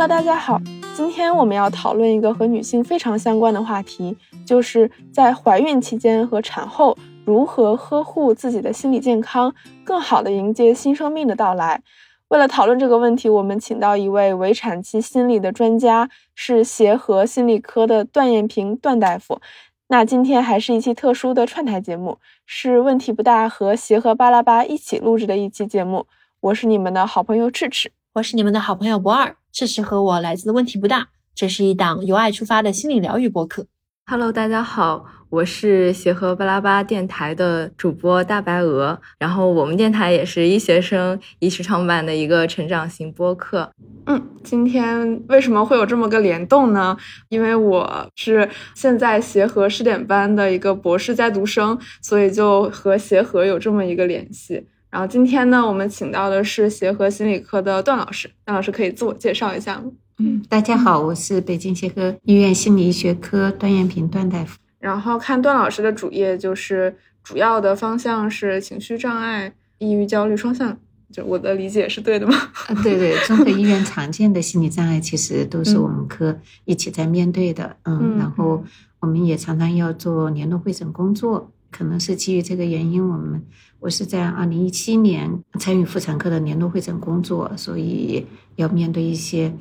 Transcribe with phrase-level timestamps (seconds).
[0.00, 0.62] Hello，大家好，
[0.94, 9.52] 今天我们要讨论一个和女性非常相关的话题，就是在怀孕期间和产后如何呵护自己的心理健康，
[9.82, 11.82] 更好的迎接新生命的到来。
[12.28, 19.40] 为了讨论这个问题，我们请到一位围产期心理的专家，是协和心理科的段艳平段大夫。
[19.88, 26.06] 那今天还是一期特殊的串台节目，是问题不大和协和巴拉巴一起录制的一期节目。
[26.38, 29.34] 我是你们的好朋友赤赤，我是你们的好朋友不二。
[29.52, 33.66] 赤赤和我来自的问题不大，这是一档由爱出发的心理疗愈播客。
[34.06, 38.98] Hello，大家好，我是协和巴拉巴电台的主播大白鹅。
[39.18, 43.70] 然后我们电台也是医学生一起创办的一个成长型播客。
[44.06, 46.96] 嗯，今天为什么会有这么个联动呢？
[47.28, 54.66] 因为我是现在协和试点班的一个博士在读生，所以就和协和有这么一个联系。
[54.90, 58.30] 然后今天呢，我们请到的是协和心理科的段老师。
[58.46, 59.92] 段老师可以自我介绍一下吗？
[60.18, 64.58] 嗯，大家好，我是北京协和医院心理医学科段艳平段大夫。
[64.78, 70.78] 然后看段老师的主页，就是主要的方向是情绪障碍、抑郁、焦虑双向。
[71.12, 72.34] 就我的理解是对的吗？
[72.68, 77.76] 啊，对对，综合医院常见的心理障碍，其实都是我们科一起在面对的。
[77.84, 78.64] 嗯，然后
[79.00, 81.50] 我们也常常要做联络会诊工作。
[81.70, 83.42] 可能是基于这个原因，我们
[83.78, 85.30] 我是在二零一七年
[85.60, 89.54] 参与妇产科的年度会诊工作，所以要面对一些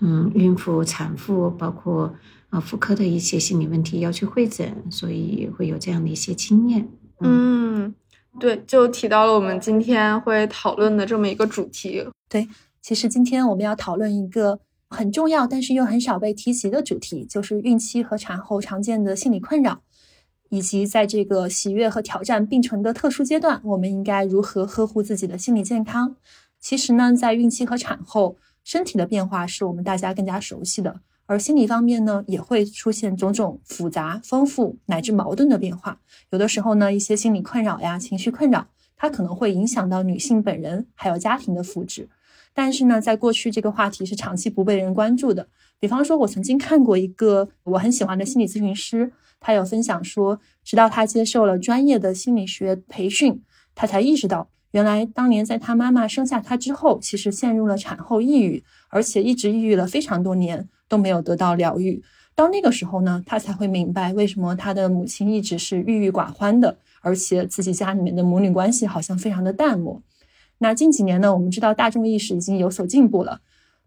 [0.00, 2.14] 嗯孕妇、产妇，包括
[2.50, 6.88] 啊妇科的一些心理问题要去会诊，所以会有这样的一些经验。
[7.20, 7.94] 嗯，
[8.38, 12.06] 对，就提到了我们今天会讨论的这么一个主题。
[12.28, 12.46] 对，
[12.82, 19.80] 其实今天我们要讨论一个很重要，但是又很少被提及的主题，就是孕期和产后常见的心理困扰。
[20.54, 26.14] 以及在这个喜悦和挑战并存的特殊阶段，我们应该如何呵护自己的心理健康？
[26.60, 35.98] 其实呢，在孕期和产后，身体的变化是我们大家更加熟悉的，而心理方面呢，也会出现种种复杂、丰富乃至矛盾的变化。
[36.30, 42.06] 有的时候呢，一些心理困扰呀、情绪困扰，它可能会影响到女性本人还有家庭的福祉。
[42.54, 45.48] 但是呢，在过去这个话题是长期不被人关注的。
[45.80, 49.12] 比方说，我曾经看过一个我很喜欢的心理咨询师。
[49.40, 53.42] 他有分享说，直到他接受了专业的心理学培训，
[53.74, 62.02] 他才意识到，原来当年在他妈妈生下他之后，其实陷入了产后抑郁，而且一直抑郁了非常多年都没有得到疗愈。
[62.34, 70.00] 到那个时候呢，他才会明白为什么他的母亲一直是郁郁寡欢的，而且自己家里面的母女关系好像非常的淡漠。
[70.56, 73.42] 那近几年呢，我们知道大众意识已经有所进步了。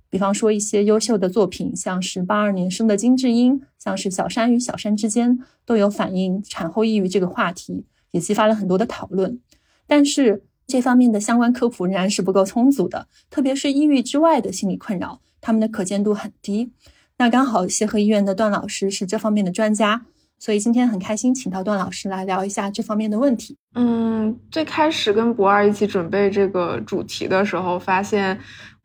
[0.09, 9.39] 比方说一些优秀的作品，像是八二年生的金智英，像是小山与小山之间，都有反映产后抑郁这个话题，也激发了很多的讨论。
[9.85, 16.71] 但是这方面的相关科普仍然是不够充足的，特别是抑郁之外的心理困扰，他们的可见度很低。
[17.17, 20.05] 那刚好协和医院的段老师是这方面的专家。
[20.39, 23.57] 所以今天很开心，请到段老师来聊一下这方面的问题。
[23.73, 28.39] 嗯，最开始跟博二一起准备这个主题的时候，发现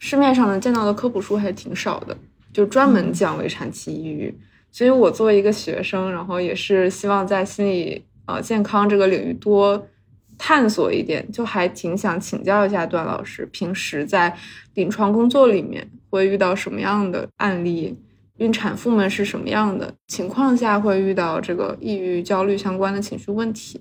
[0.05, 2.19] 市面上能见到的科普书还挺少的，
[2.53, 4.37] 就专门讲围产期抑郁。
[4.73, 9.87] 所以我作为一个学生，然后也是希望在心理呃健康这个领域多
[10.37, 14.37] 探索一点，就还挺想请教一下段老师，平时在
[14.75, 17.97] 临床工作里面会遇到什么样的案例？
[18.39, 23.81] 孕产妇们是什么样的情况下会遇到这个抑郁、焦虑相关的情绪问题？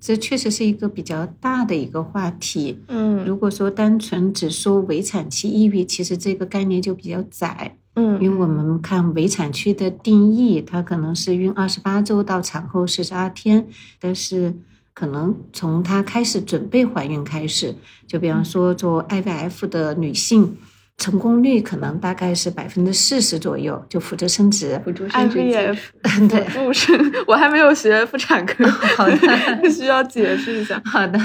[0.00, 2.80] 这确实是一个比较大的一个话题。
[2.88, 7.76] 嗯，如果说单纯只说围产期抑郁，其实这个概念就比较窄。
[7.94, 13.66] 嗯，因为我们看围产期的定义，它可能是孕二十八周到产后四十二天，
[14.00, 14.56] 但是
[14.94, 17.74] 可能从她开始准备怀孕开始，
[18.06, 20.56] 就比方说做 IVF 的女性。
[21.00, 24.78] 成功率可能大概是百分之四十左右，就辅助生殖。
[24.84, 25.78] 辅助生殖，IVF，
[26.28, 29.16] 对， 辅助生， 我还没有学妇产科，好的，
[29.70, 30.80] 需要解释一下。
[30.84, 31.18] 好的，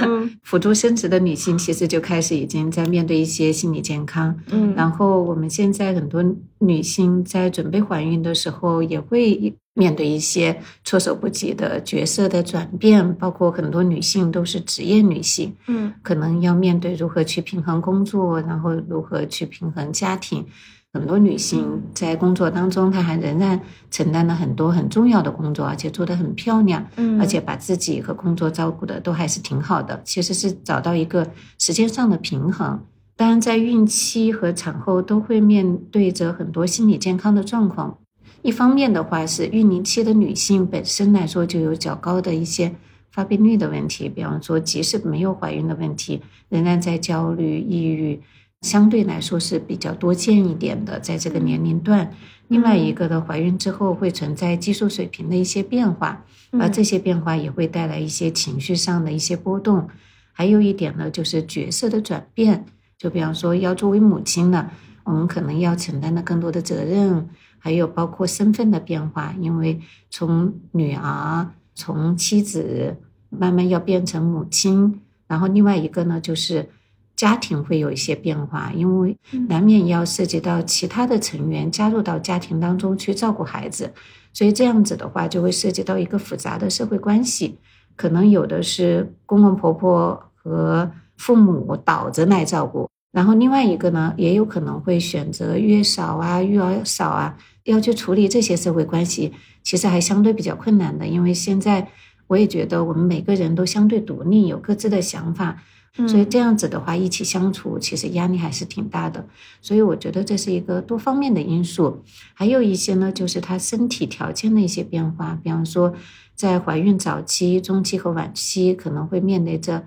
[0.44, 4.34] 辅助生殖的女性其实就开始已经在面对一些心理健康。
[4.50, 6.24] 嗯，然后我们现在很多
[6.68, 9.56] 女性在准备怀孕的时候也会。
[9.78, 20.46] 面对一些措手不及的角色的转变，包括很多女性都是职业女性，嗯，可能要面对如何去平衡工作，然后如何去平衡家庭。
[20.94, 23.60] 很多女性在工作当中，她还仍然
[23.92, 30.02] 承担了很多很重要的工作，而且做得很漂亮，嗯，而且把自己和工作照顾的都还是挺好的。
[30.06, 31.30] 其实是找到一个
[31.60, 32.80] 时间上的平衡。
[33.18, 37.98] 当然，在孕期和产后都会面对着很多心理健康的状况。
[38.42, 42.76] 一方面的话是孕龄期的女性本身来说就有较高的一些
[43.10, 48.22] 发病率的问题，比方说即使没有怀孕的问题，仍然在焦虑、抑郁、
[48.62, 52.12] 相对来说是比较多见一点的，在这个年龄段。
[52.50, 56.26] 另外一个的怀孕之后会存在激素水平的一些变化，
[56.60, 59.88] 而这些变化也会带来一些情绪上的一些波动。
[60.32, 62.66] 还有一点呢，就是角色的转变，
[62.98, 64.70] 就比方说要作为母亲呢，
[65.04, 72.98] 我们可能要承担的更多的责任，还有包括身份的变化，因为从女儿、从妻子
[73.30, 76.70] 慢慢要变成母亲，然后另外一个呢就是。
[77.18, 83.94] 家庭会有一些变化，因为难免要涉及到其他的成员加入到家庭当中去照顾孩子，
[84.34, 87.58] 所以这样子的话就会涉及到一个复杂的社会关系，
[87.96, 99.34] 可能有的是公公婆婆和父母倒着来照顾，然后另外一个呢也有可能会选择月嫂啊、育儿嫂啊，要去处理这些社会关系，
[99.64, 101.88] 其实还相对比较困难的，因为现在
[102.28, 105.64] 我也觉得我们每个人都相对独立，有各自的想法。
[106.10, 109.26] 所以这样子的话，一起相处其实压力还是挺大的。
[109.62, 112.04] 所以我觉得这是一个多方面的因素。
[112.34, 115.94] 还有一些呢，就是他身体条件的一些变化，比方说
[116.36, 119.86] 在怀孕早期、中期和晚期可能会面临着。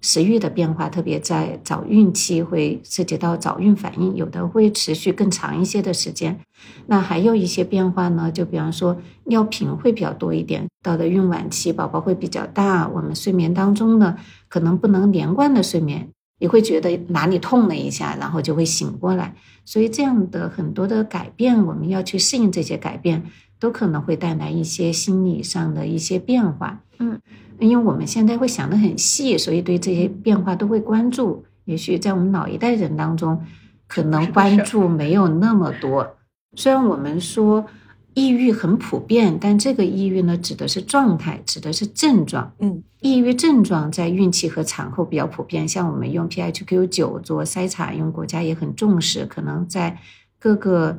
[0.00, 6.38] 食欲的变化，特别在早孕期会涉及到早孕反应，有的会持续更长一些的时间。
[6.86, 10.66] 那还有一些变化呢，就比方说尿频会比较多一点。
[10.84, 14.16] 到了孕晚期，宝宝会比较大，我们睡眠当中呢，
[14.48, 16.08] 可能不能连贯的睡眠，
[16.38, 19.34] 也会觉得哪里痛了一下，然后就会醒过来。
[19.64, 23.24] 所以这样的很多的改变，我们要去适应这些改变，
[23.58, 26.82] 都可能会带来一些心理上的一些变化。
[27.00, 27.20] 嗯。
[27.60, 31.44] 因为我们现在会想得很细，所以对这些变化都会关注。
[31.64, 33.42] 也许在我们老一代人当中，
[33.86, 36.16] 可能关注没有那么多。
[36.56, 37.66] 虽然我们说
[38.14, 42.52] 抑郁很普遍，但这个抑郁呢，指的是状态，指的是症状。
[42.60, 45.68] 嗯，抑郁症状在孕期和产后比较普遍。
[45.68, 49.98] 像我们用 PHQ 九做筛查，因为国家也很重视，可能在
[50.38, 50.98] 各个。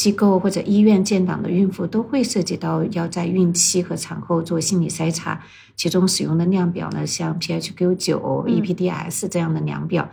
[0.00, 5.44] 机构或者医院建档的孕妇都会涉及到要在孕期和产后做心理筛查，
[5.76, 8.18] 其中使用的量表呢，像 PHQ 九、
[8.48, 10.10] EPDS 这样的量表，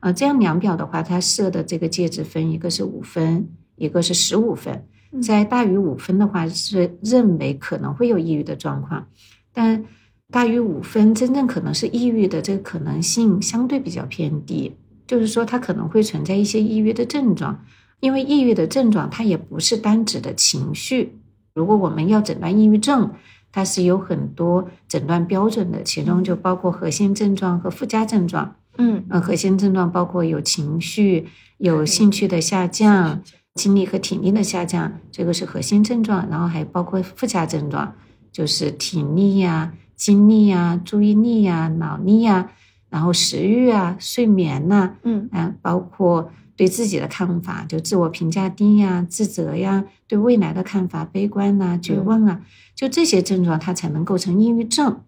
[0.00, 4.84] 呃，这样量表的话，它设的这个介质分，一个是五分，一个是十五分，
[5.22, 9.06] 在大于五分的话是认为可能会有抑郁的状况，
[9.54, 9.82] 但
[10.30, 14.76] 大于五分真正可能是抑郁的这个可能性相对比较偏低，
[15.06, 17.64] 就是说它可能会存在一些抑郁的症状。
[18.00, 21.18] 因为抑郁的症状，它也不是单指的情绪。
[21.54, 23.10] 如果我们要诊断抑郁症，
[23.52, 28.54] 它是有很多诊断标准的，其中就包括核心症状和附加症状。
[28.78, 31.26] 嗯，呃，核心症状包括有情绪、
[31.58, 33.20] 有兴趣的下降、
[33.54, 36.26] 精力和体力的下降，这个是核心症状。
[36.30, 37.94] 然后还包括附加症状，
[38.32, 42.52] 就是体力呀、精力呀、注意力呀、脑力呀，
[42.88, 46.30] 然后食欲啊、睡眠呐，嗯，啊，包括。
[46.60, 52.42] 对自己的看法，就自我评价低呀、自责呀，对未来的看法悲观呐、绝望啊，
[52.74, 55.00] 就这些症状，它才能构成抑郁症。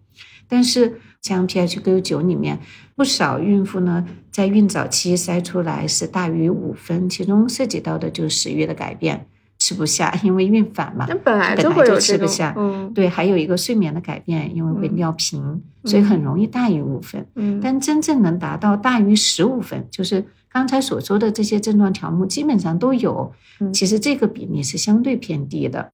[0.47, 2.59] 但是像 PHQ 九里面，
[2.95, 9.27] 不少孕妇呢，在孕早期筛出来是大于五分，其中涉及到的就是食欲的改变，
[9.63, 12.53] 吃不下，因为孕反嘛，那本来就会有吃不下。
[12.57, 15.41] 嗯，对，还有一个睡眠的改变，因为会尿频，
[15.85, 17.25] 所以很容易大于五分。
[17.35, 20.25] 嗯，但真正能达到大于十五分，就是。
[20.53, 23.33] 刚才所说的这些症状条目基本上都有，
[23.73, 25.91] 其实这个比例是相对偏低的。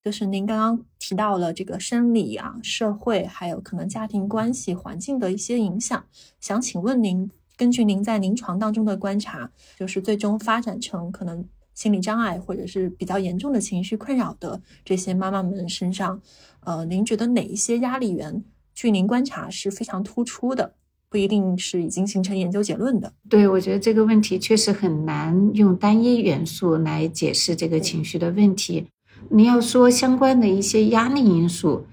[0.00, 6.04] 就是您刚刚提到了这个生理啊、社会，还有可能家庭关系环境的一些影响，
[6.38, 11.44] 想请问您，根据您在临床当中的观察，就是最终发展成可能
[11.74, 16.20] 心理障碍或者是比较严重的情绪困扰的这些妈妈们身上，
[16.60, 18.44] 呃，您觉得哪一些压力源，
[18.74, 20.74] 据您观察是非常突出的？
[21.08, 23.12] 不一定是已经形成研究结论的。
[23.28, 28.88] 对，我觉得这个问题确实很难用单一元素来解释这个情绪的问题。
[29.30, 31.86] 你要说相关的一些压力因素，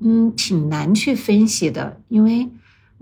[0.00, 2.46] 嗯，挺难去分析的，因为，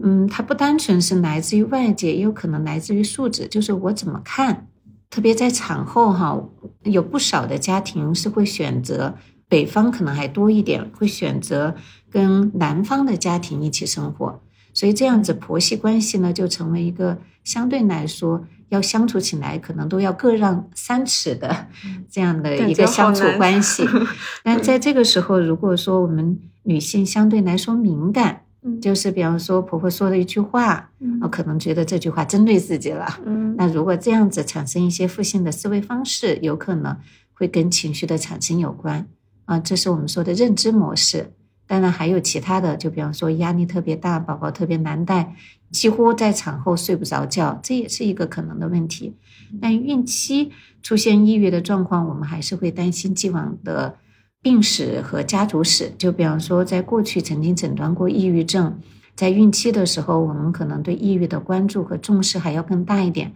[0.02, 4.66] 嗯，它不单纯是来自于外界，也有可能来自于素质，就是我怎么看。
[5.11, 6.40] 特别在产后哈，
[6.85, 9.16] 有不少的家庭是会选择
[9.49, 11.75] 北方，可能还多一点，会选择
[12.09, 14.40] 跟南方的家庭一起生活。
[14.73, 21.66] 所以这样子婆媳关系呢，就成为一个相对来说要相处起来可能都要各让三尺的
[22.09, 23.85] 这样的一个相处关系。
[24.45, 28.42] 但在这个时候，如果说我们女性相对来说敏感，
[28.81, 30.90] 就是比方说婆婆说的一句话，
[31.23, 33.07] 我可能觉得这句话针对自己了。
[33.57, 36.97] 那如果这样子产生一些负性的思维方式，有可能
[37.33, 39.07] 会跟情绪的产生有关
[39.47, 41.33] 啊，这是我们说的认知模式。
[41.67, 45.37] 当然还有其他的，就比方说压力特别大，宝宝特别难带，
[45.71, 49.17] 几乎在产后睡不着觉，这也是一个可能的问题。
[49.61, 50.50] 但孕期
[50.83, 53.97] 出现抑郁的状况，我们还是会担心既往的
[54.42, 55.92] 病史和家族史。
[55.99, 58.78] 就比方说，在过去曾经诊断过抑郁症，
[59.14, 63.32] 在孕期的时候，我们可能对抑郁的关注和重视还要更大一点。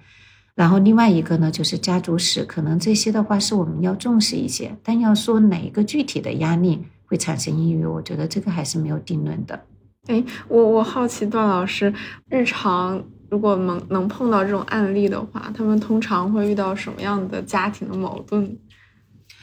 [0.55, 4.77] 然后另外一个呢，就是家族史，可能这些的话是我们要重视一些。
[4.85, 9.61] 但要说哪一个具体的压力会产生抑郁，我觉得这个还是没有定论的。
[10.07, 11.93] 哎，我我好奇段老师
[12.29, 18.57] 日常如果能能碰到这种案例的话，他们通常会遇到什么样的家庭的矛盾？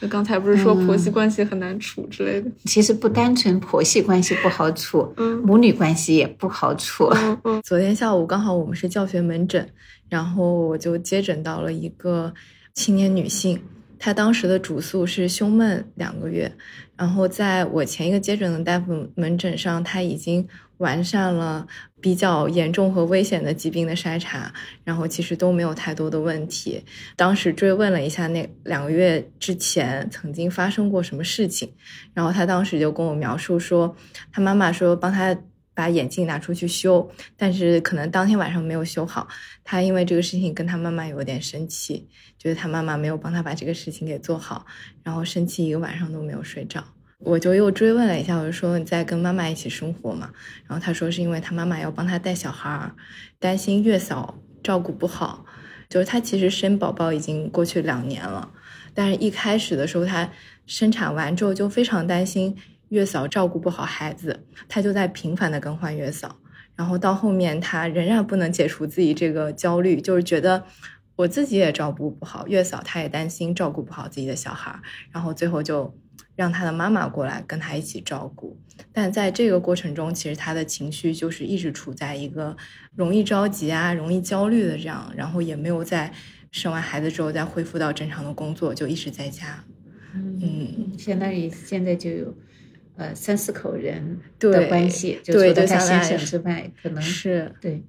[0.02, 2.50] 就刚才不是说婆媳关系很难处之类的？
[2.64, 7.04] 其实不单纯婆媳关系不好处，嗯母女关系也不好处。
[7.14, 9.64] 嗯嗯昨天下午刚好我们是教学门诊，
[10.08, 12.34] 然后我就接诊到了一个
[12.74, 13.62] 青年女性，
[13.96, 16.52] 她当时的主诉是胸闷两个月，
[16.96, 20.44] 然后在我前一个接诊的大夫门诊上，她已经
[20.78, 21.64] 完善了
[22.02, 24.52] 比较严重和危险的疾病的筛查，
[24.84, 26.84] 然后其实都没有太多的问题。
[27.16, 31.72] 当时追问了一下那两个月之前曾经发生过什么事情，
[32.12, 33.96] 然后她当时就跟我描述说，
[34.30, 35.34] 她妈妈说帮她。
[35.74, 39.26] 把眼镜拿出去修，但是可能当天晚上没有修好。
[39.64, 42.06] 她因为这个事情跟她妈妈有点生气，
[42.38, 44.66] 觉得她妈妈没有帮她把这个事情给做好，
[45.02, 46.84] 然后生气一个晚上都没有睡着。
[47.24, 50.30] 我就又追问了一下，我就说你在跟妈妈一起生活嘛？
[50.66, 52.94] 然后她说是因为她妈妈要帮她带小孩儿，
[53.38, 55.44] 担心月嫂照顾不好。
[55.88, 58.50] 就是她其实生宝宝已经过去两年了，
[58.94, 60.30] 但是一开始的时候她
[60.66, 62.56] 生产完之后就非常担心。
[62.88, 66.36] 月嫂照顾不好孩子，她就在频繁的更换月嫂，
[66.76, 70.64] 然后到后面她仍然不能解除自己这个焦虑，就是觉得
[71.16, 74.78] 我自己也照顾不好月嫂，她也担心照顾不好自己的小孩，
[75.10, 75.94] 然后最后就
[76.34, 78.58] 让他的妈妈过来跟他一起照顾。
[78.92, 82.56] 但在这个过程中，其实他的情绪就是一直处在一个
[82.94, 86.12] 容易着急啊、容易焦虑的这样，然后也没有在
[86.50, 89.64] 生完孩子之后再恢复到正常的工作，就一直在家。
[90.14, 92.36] 嗯，相当于现在就有。
[92.94, 97.82] 呃，三四口人对的关系，就除对了他先生之外，可能是对，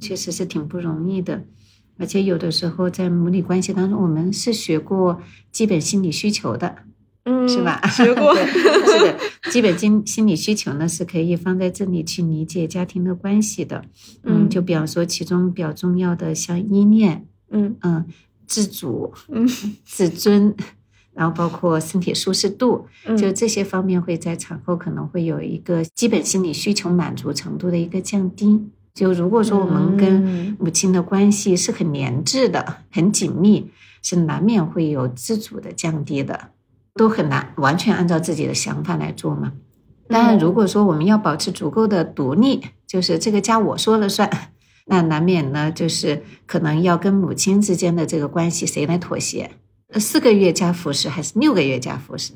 [0.00, 1.44] 确实是挺不容易的。
[1.96, 6.78] 而且有的时候在母女关系当中，我们是学过基本心理需求的，
[7.30, 7.80] 嗯，是吧？
[7.88, 9.18] 学过， 是的，
[9.50, 13.84] 基本心心理需求呢是可以放在这里去理解家庭的关系的。
[14.22, 18.06] 嗯，就比方说其中比较重要的，像依恋，嗯嗯，
[18.46, 19.46] 自主，嗯
[19.84, 20.54] 自尊。
[21.12, 28.70] 然后包括身体舒适度，嗯就这些方面会在产后可能会有一个基本心理需求满足程度的一个降低。
[28.94, 33.68] 就如果说我们跟嗯母亲的关系是很连质的、很紧密，
[34.00, 36.50] 是难免会有自主的降低的，
[36.98, 39.52] 都很难完全按照自己的想法来做嘛。
[40.08, 44.28] 当然，如果说我们要保持足够的独立，就是这个家我说了算，
[44.86, 49.50] 那难免呢就是可能要跟母亲之间的这个关系谁来妥协。
[49.94, 52.34] 四个月加辅食还是六个月加辅食？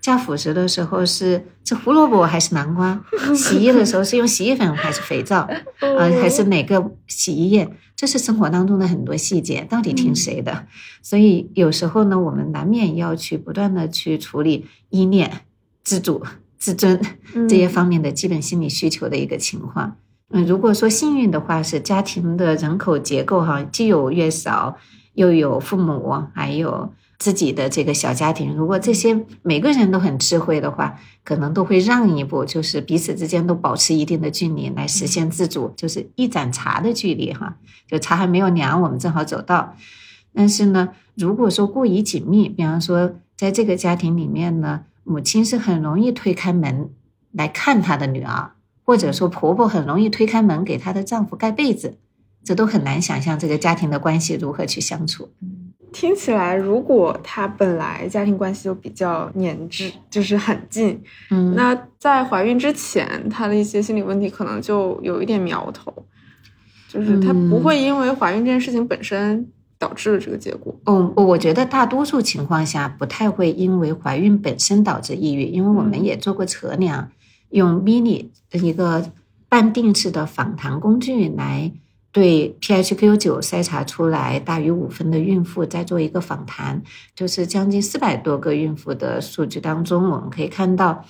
[0.00, 3.02] 加辅食的时候是吃胡萝卜还是南瓜？
[3.34, 5.40] 洗衣的时候是用洗衣粉还是肥皂？
[5.80, 7.68] 啊、还是哪个洗衣液？
[7.96, 10.66] 这是生活当中的很多细节，到底听谁的？
[11.02, 15.40] 所以有时候呢，我们难免要去不断的去处理依恋、
[15.82, 16.22] 自主、
[16.58, 17.00] 自尊
[17.48, 19.96] 这些方面的基本心理需求的一个情况。
[20.30, 24.78] 嗯，如果说幸运的话，是家庭的人口结构哈，既有月嫂。
[25.20, 28.56] 又有父母，还有自己的这个小家庭。
[28.56, 37.58] 如果这些每个人都很智慧的话，可能都会让一步，就是彼此之间都保持一定的距离，来实现自主，就是一盏茶的距离哈。
[37.86, 39.76] 就茶还没有凉，我们正好走到。
[40.32, 46.88] 但是呢，如果说过于紧密，比方说在这个家庭里面呢，母亲是很容易推开门
[47.30, 48.52] 来看她的女儿，
[48.86, 51.98] 或者说婆婆很容易推开门给她的丈夫盖被子。
[52.42, 55.28] 这都很难想象这个家庭的关系如何去相处。
[55.92, 65.92] 听起来，如果他本来家庭关系就比较粘滞，就是很近，嗯，那在怀孕之前，他的一些心理问题可能就有一点苗头，
[66.88, 69.48] 就是他不会因为怀孕这件事情本身
[69.80, 70.72] 导致了这个结果。
[70.86, 77.10] 嗯，我觉得大多数情况下不太会因为怀孕本身导致抑郁，因为我们也做过测量，
[77.48, 79.10] 用 mini 一个
[79.48, 81.72] 半定制的访谈工具来。
[82.12, 86.82] 对 PHQ 九筛查出来大于五分的孕妇，再做一个访谈，
[87.14, 91.04] 就是将近四百多个孕妇的数据当中，我们可以看到，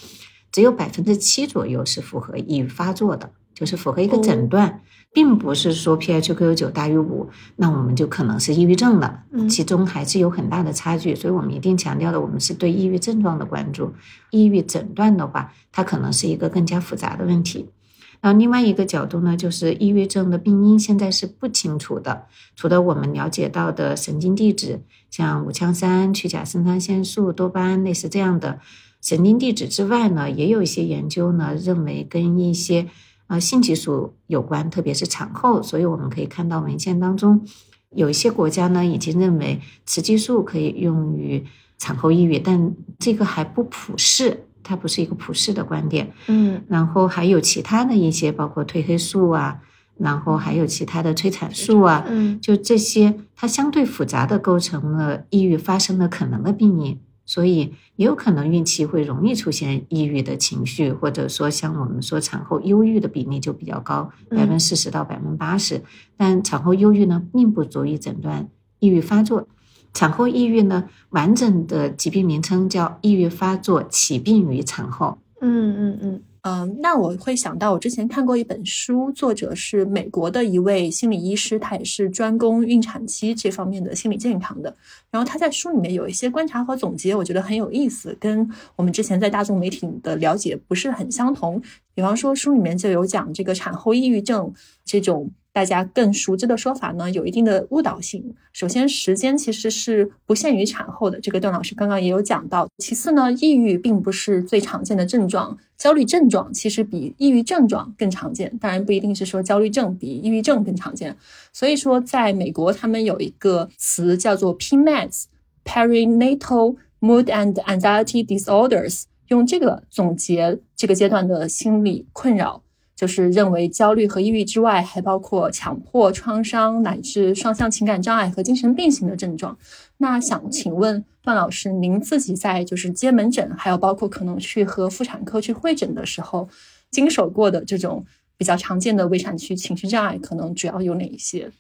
[0.53, 9.23] 只有百分之七左右是符合抑郁发作的，就是符合一个诊断，并不是说 PHQ 九大于五，那我们就可能是抑郁症了。
[9.49, 13.95] 其中还是有很大的差距，所以我们一定强调的，我们是对抑郁症状的关注。
[14.31, 17.71] 抑郁诊断的话，它可能是一个更加复杂的问题。
[18.21, 22.27] 然后另外一个角度呢，就是抑郁症的病因现在是不清楚的。
[22.55, 28.61] 除了我们了解到的神经递质，像五羟三、去甲肾上腺素、多巴胺类似这样的
[29.01, 32.87] 神经递质之外呢，也有一些研究呢认为跟一些
[33.29, 35.63] 呃性激素有关，特别是产后。
[35.63, 37.47] 所以我们可以看到文献当中，
[37.91, 41.47] 有一些国家呢已经认为雌激素可以用于
[41.79, 44.45] 产后抑郁，但这个还不普适。
[44.63, 49.61] 它不是一个普世的观点，嗯，然后还有其他的一些，包括褪黑素啊，
[49.99, 65.83] 然后还有其他的催产素啊，嗯，就这些，它相对复杂的构成了抑郁发生的可能的病因，所以也有可能孕期会容易出现抑郁的情绪，或者说像我们说产后忧郁的比例就比较高，百分之四十到百分之八十，
[66.17, 68.49] 但产后忧郁呢，并不足以诊断
[68.79, 69.47] 抑郁发作。
[69.93, 75.19] 产后抑郁呢，完整的疾病名称叫抑郁发作起病于产后。
[75.41, 84.75] 嗯嗯嗯嗯，那我会想到，我之前看过一本书，作者是美国的一位心理医师，他也是专攻孕产期这方面的心理健康的。
[85.11, 91.61] 然后他在书里面有一些观察和总结，我觉得很有意思，跟我们之前在大众媒体的了解不是很相同。
[91.95, 94.51] 比方说，书里面就有讲这个产后抑郁症
[94.85, 95.31] 这种。
[95.53, 98.35] 大家更熟知的说法呢，有一定的误导性。
[98.53, 102.69] 首先，时间其实是不限于产后的，这个段老师刚刚也有讲到。
[102.79, 108.57] 其次呢，抑郁并不是最常见的症状，焦虑症状其实比抑郁症状更常见。
[108.59, 111.17] 当然，不一定是说焦虑症比抑郁症更常见。
[111.53, 122.63] 所以说，在美国，他们有一个词叫做 PMS（Perinatal Mood and Anxiety Disorders），用这个总结这个阶段的心理困扰。
[123.01, 129.57] 就是认为焦虑和抑郁之外，还包括强迫、创伤乃至双向情感障碍和精神病型的症状。
[129.97, 136.47] 那想请问段老师，您自己在就是接门诊，还有包括可能去和妇产科去会诊的时候，
[136.91, 138.05] 经手过的这种
[138.37, 141.51] 比较常见的围产区情绪障碍，可能主要有哪一些？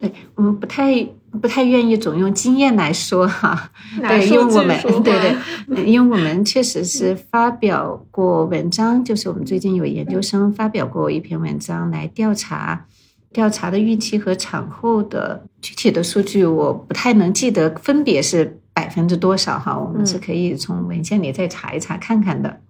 [0.00, 1.06] 对我们不太
[1.40, 5.36] 不太愿意总用经验来说哈，对，因为我们对
[5.68, 12.86] 对，因为我们确实是发表过文章，就是我们最近有研究生发表过一篇文章来调查
[13.30, 22.60] 调查的孕期和产后的具体的数据，我不太能记得分别是百分之多少哈，我们是可以从文献里再查一查看看的。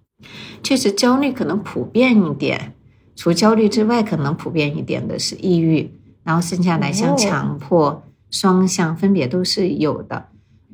[0.61, 2.73] 确实焦虑可能普遍一点，
[3.15, 5.89] 除焦虑之外，可能普遍一点的是抑郁。
[6.23, 10.27] 然后剩下来像强迫、双向分别都是有的，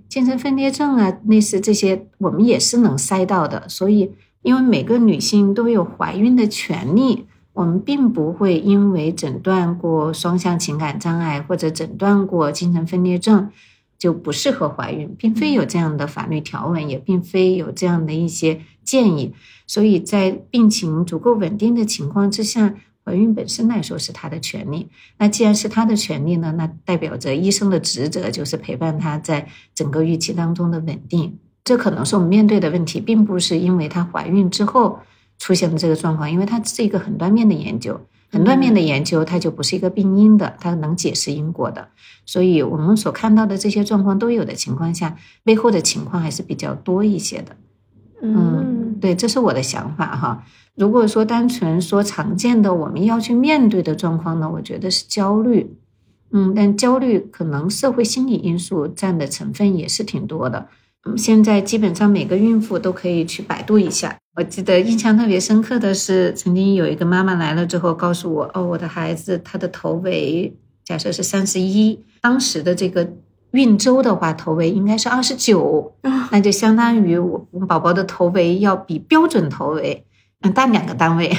[0.09, 3.67] 精神分裂症啊，类似这些我们也是能筛到的。
[3.69, 13.49] 所以，因为每个女性都有怀孕的权利，我们并不会因为诊断过双向情感障碍或者诊断过精神分裂症
[13.97, 19.33] 就不适合怀孕，并非有这样的法律条文，也并非有这样的一些建议。
[19.65, 22.75] 所以在病情足够稳定的情况之下。
[23.07, 31.39] 怀孕本身来说是她的权利，那既然是她的权利呢，那代表着医生的职责就是陪伴她在整个孕期当中的稳定。
[31.63, 34.99] 这可能是我们面对的问题，并不是因为她怀孕之后
[35.39, 37.97] 出现的这个状况，因为它是一个很断面的研究，
[38.29, 41.87] 很断面的研究它就不是一个病因的，它能解释因果的。
[42.25, 45.15] 所以我们所看到的这些状况都有的情况下，
[45.45, 47.55] 背后的情况还是比较多一些的。
[48.21, 50.43] 嗯，对，这是我的想法哈。
[50.77, 55.75] 如果说单纯说常见的我们要去面对的状况呢，我觉得是焦虑。
[56.31, 60.67] 嗯，但焦虑可能社会心理因素占的成分也是挺多的。
[61.05, 64.15] 嗯，现在基本上每个孕妇都可以去百度一下。
[64.35, 73.13] 我记得印象特别深刻的是，曾经有一个妈妈来了之后告诉我，哦，我的孩子他的头围假设是三十一，当时的这个。
[73.51, 75.95] 孕周的话，头围应该是二十九，
[76.31, 80.03] 那就相当于我宝宝的头围要比标准头围
[80.41, 81.35] 嗯大两个单位。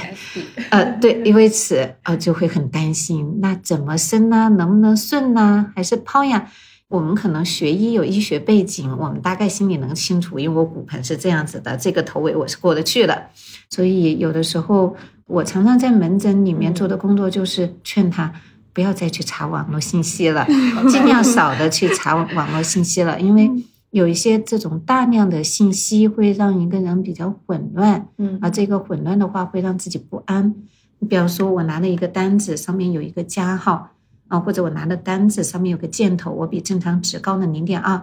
[0.71, 4.49] 呃，对，因为此呃就会很担心，那怎么生呢？
[4.51, 5.73] 能不能顺呢？
[5.75, 6.51] 还是剖呀？
[6.89, 13.27] 我们可能学医有医学背景，我们大概心里能清楚，因为我骨盆是这样子的，这个头围我是过得去的。
[13.71, 18.33] 所以有的时候我常常在门诊里面做的工作就是劝他。
[18.75, 20.47] 不要再去查网络信息了，
[20.89, 23.51] 尽量少的去查网络信息了，因为
[23.91, 30.55] 有一些这种大量的信息会让一个人比较混乱，嗯，而这个混乱的话会让自己不安。
[30.99, 33.91] 你比方说，我拿了一个单子，上面有一个加号
[34.27, 38.03] 啊，或者我拿的单子上面有个箭头，我比正常值高了零点二，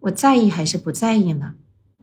[0.00, 1.54] 我在意还是不在意呢？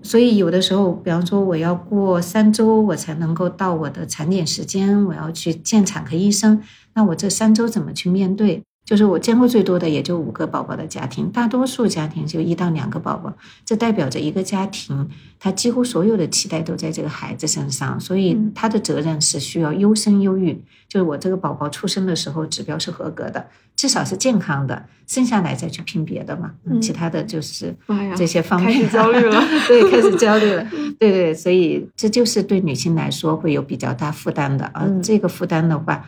[0.04, 6.62] 所以有的时候，比方说我要过三周我才能够到我的产检时间，我要去见产科医生，
[6.94, 8.64] 那我这三周怎么去面对？
[8.88, 13.34] 就是我见过最多的也就五个宝宝的家庭，大多数家庭就一到两个宝宝，
[13.66, 20.64] 这代表着一个家庭，他几乎所有的期待都在这个孩子身上，所以他的责任是需要优生优育。
[20.88, 23.46] 就是我这个宝宝出生的时候指标是合格的，
[23.76, 27.76] 至少是健康的，生下来再去拼别的嘛，其他的就是
[28.16, 30.66] 这些方面开始焦虑了， 对，开始焦虑了，
[30.98, 34.88] 对对，所以这就是对女性来说会有比较大负担的啊。
[35.04, 36.08] 这个负担的话，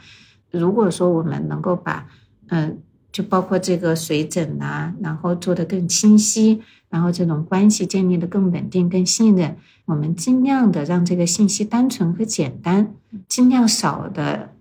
[0.51, 2.07] 如果说我们能够把
[2.49, 2.79] 嗯，
[3.12, 9.57] 就包括这个水诊呐，然后做的更清晰，然后这种关系建立的更稳定、更信任。
[9.85, 12.93] 我们尽量的让这个信息单纯和简单，
[13.27, 14.53] 尽量少的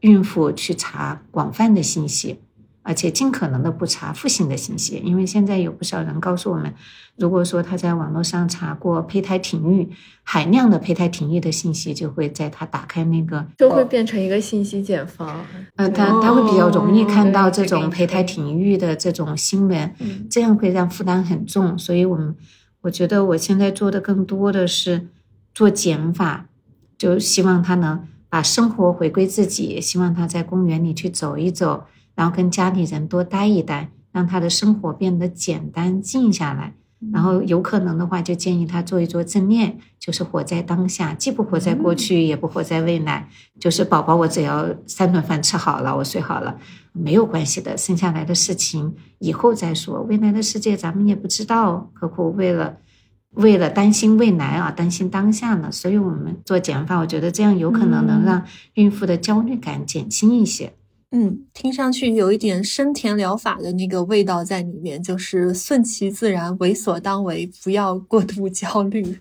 [0.00, 2.38] 孕妇去查广泛的信息。
[2.86, 6.72] 而且尽可能的不查负性的信息，因为现在有不少人告诉我们，
[7.16, 9.90] 如果说他在网络上查过胚胎停育，
[10.22, 15.44] 海量的胚胎停育的信息就会在他打开那个，就会变成一个信息茧房。
[15.74, 19.92] 呃，他他会比较容易看到这种胚胎停育的这种新闻，
[20.30, 21.76] 这样会让负担很重。
[21.76, 22.36] 所以，我们
[22.82, 25.08] 我觉得我现在做的更多的是
[25.52, 26.46] 做减法，
[26.96, 31.84] 就希望他能把生活回归自己，希望他在公园里去走一走。
[32.16, 36.74] 然后跟家里人多待一待，让他的生活变得简单静下来。
[37.12, 43.28] 然后有可能的话，就建议他做一做正念，就是活在当下，既不活在过去，也不活在未来。
[43.60, 46.56] 就是宝宝，我只要三顿饭吃好了，我睡好了，
[46.92, 47.76] 没有关系的。
[47.76, 52.78] 剩下来的事情以后再说，未来的世界咱们也不知道，何苦为了
[53.32, 55.70] 为了担心未来啊，担心当下呢？
[55.70, 60.72] 所以我们做减法，我觉得这样有可能能让孕妇的焦虑感减轻一些。
[61.12, 69.20] 嗯，听上去有一点生田疗法的那个味道在里面，就是顺其自然，为所当为，不要过度焦虑。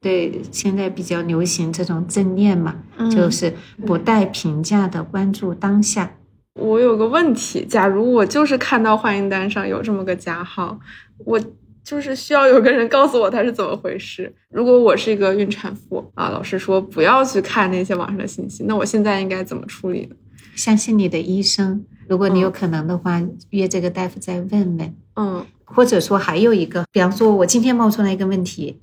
[0.00, 2.76] 对，现在比较流行这种正念嘛，
[3.10, 3.54] 就是
[3.86, 6.16] 不带评价的关注当下。
[6.60, 10.78] 我有个问题，假如我就是看到欢迎单上有这么个加号，
[11.24, 11.40] 我
[11.82, 14.32] 就是需要有个人告诉我它是怎么回事。
[14.50, 20.16] 如果我是一个孕产妇啊，老师说不要去看那些网上的信息，那我现在应该怎么处理呢？
[20.54, 24.94] 相信你的医生，如果你有可能的话，约这个大夫再问问。
[25.14, 28.80] 嗯，或者说还有一个，比方说我今天冒出来一个问题，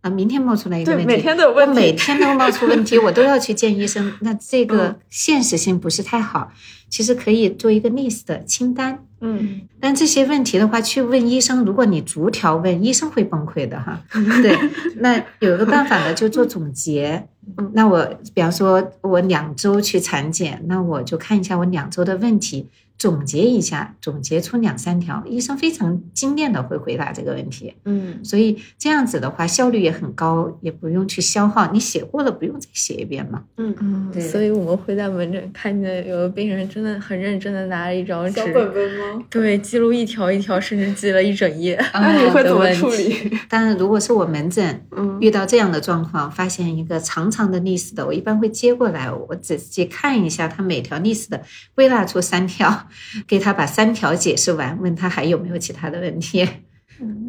[0.00, 6.52] 啊，明天冒出来一个问题，每天都有问题，每天都冒出问题，我都要去见医生，那这个现实性不是太好。
[6.90, 9.06] 其实可以做一个 list 的清单。
[9.22, 14.02] 嗯，但这些问题的话，去问医生，如果你逐条问，医生会崩溃的哈。
[14.42, 14.58] 对，
[14.96, 17.26] 那有一个办法呢，就做总结。
[17.72, 22.68] 那我比方说，我两周去产检，那我就看一下我两周的问题。
[23.00, 27.74] 总结一下，总结出两三条，医生非常精炼的会回答这个问题。
[27.86, 31.72] 嗯，所以这样子的话效率也很高，也不用去消耗。
[31.72, 33.42] 你写过了，不用再写一遍嘛。
[33.56, 34.20] 嗯嗯，对。
[34.20, 39.24] 所以我们会在门诊看见有的病人真的很认真的拿了一张纸，小本本吗？
[39.30, 41.82] 对，记录一条一条，甚至记了一整页。
[41.94, 43.16] 那你会怎么处理？
[43.48, 44.86] 当然，如果是我门诊
[45.22, 51.40] 遇到这样的状况，发现一个长长的历史的，我一般会接过来，我仔细看一下他每条历史的，
[51.74, 52.88] 归纳出三条。
[53.26, 56.46] 给他把三条解释完，问他还有没有其他的问题。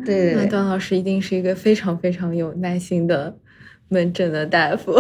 [0.06, 3.38] 对，那段老师一定是一个非常非常有耐心的
[3.88, 4.94] 门诊的大夫。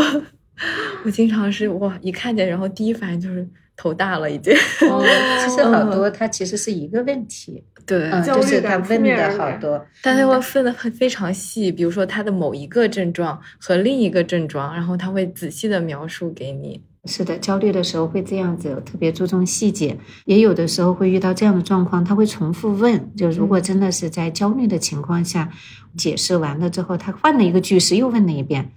[1.04, 3.45] 我经常是哇，一看见，然后第一反应就是
[3.76, 4.54] 头大了，已经。
[4.54, 16.82] 其实好多他其实是一个问题，对，就是他问的好多，但他会分的非常细，比如说他的某一个症状和另一个症状，然后他会仔细的描述给你。
[17.06, 19.98] 是的，焦虑的时候会这样子，特别注重细节。
[20.26, 23.12] 也有的时候会遇到这样的状况，他会重复问。
[23.16, 25.52] 就如果真的是在焦虑的情况下，
[25.98, 28.72] 解释完了之后，他换了一个句式又问了一遍。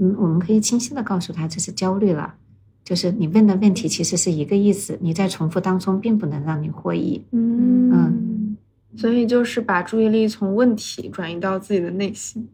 [0.00, 2.34] 嗯，我们可以清晰的告诉他这是焦虑了，
[2.82, 7.24] 就是你问的问题其实是一个意思，你在重复当中并不能让你获益。
[7.32, 8.56] 嗯嗯，
[8.96, 12.48] 所以就是把注意力从问题转移到自己的内心。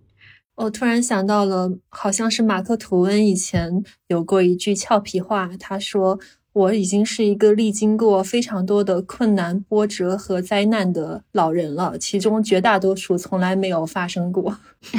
[0.55, 6.21] 我突然想到了，好像是马克吐温以前有过一句俏皮话，他说
[6.53, 14.59] ：“我已经是一个历经过非常多的困难、波折和灾难的老人了，其中绝大多数从来没有发生过。”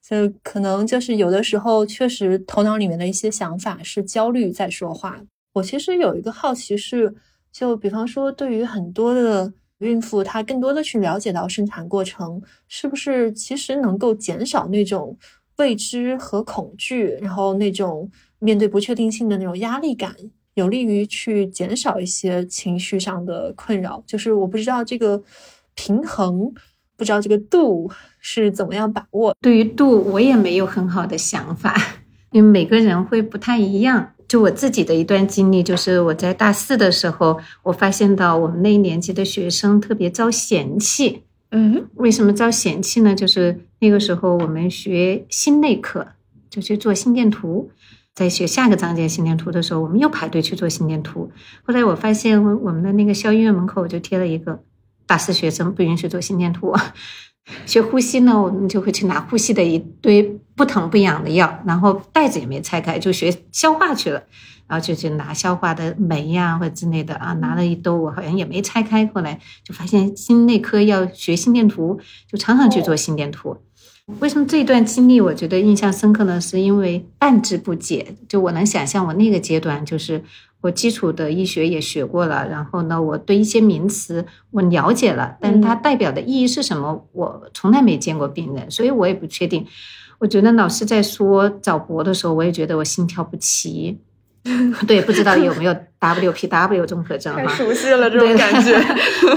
[0.00, 5.20] 就可能就是有的时候，确实头脑里面的一些想法是焦虑在说话。
[5.54, 7.14] 我其实有一个好奇是，
[7.52, 9.52] 就比方说，对于很多的。
[9.80, 15.16] 孕妇她更多的去了解到生产过程是不是其实能够减少那种
[15.58, 20.14] 未知和恐惧，然后那种面对不确定性的那种压力感，
[20.54, 24.02] 有利于去减少一些情绪上的困扰。
[24.06, 25.22] 就是我不知道这个
[25.74, 26.52] 平衡，
[26.96, 29.34] 不知道这个度是怎么样把握？
[29.40, 31.76] 对于度，我也没有很好的想法，
[32.32, 34.12] 因为每个人会不太一样。
[34.30, 41.24] 就我自己的一段经历，就是我在大四的时候，我发现到我们那一年级的学生特别招嫌弃。
[41.50, 43.12] 嗯，为什么招嫌弃呢？
[43.12, 46.06] 就是那个时候我们学心内科，
[46.48, 47.72] 就去做心电图，
[48.14, 51.32] 在学下个章节心电图的时候，我们又排队去做心电图。
[51.64, 54.62] 后来我发现我们的那个校医院门口就贴了一个
[55.08, 56.72] 大四学生不允许做心电图。
[57.66, 64.22] 学呼吸呢，我们就会去拿呼吸的一堆不疼不痒的药，然后袋子也没拆开，就学消化去了，
[64.66, 71.98] 然后就去拿消化的酶呀或者之类的啊，拿了一兜，我好像也没拆开，后来就发现心内科要学心电图，
[72.30, 73.56] 就常常去做心电图。
[74.18, 76.38] 为什么这段经历我觉得印象深刻呢？
[76.38, 80.22] 是因为半知不解，就我能想象我那个阶段就是。
[80.62, 89.66] 我基础的医学也学过了，然后呢，我对一些名词我了解了，但是它代表的意义是什么，我从来没见过病人，所以我也不确定。
[90.20, 93.98] 我觉得老师在说早搏的时候，我也觉得我心跳不齐。
[94.86, 97.34] 对，不知道有没有 WPW 综合征？
[97.34, 98.78] 太熟悉了，这种感觉。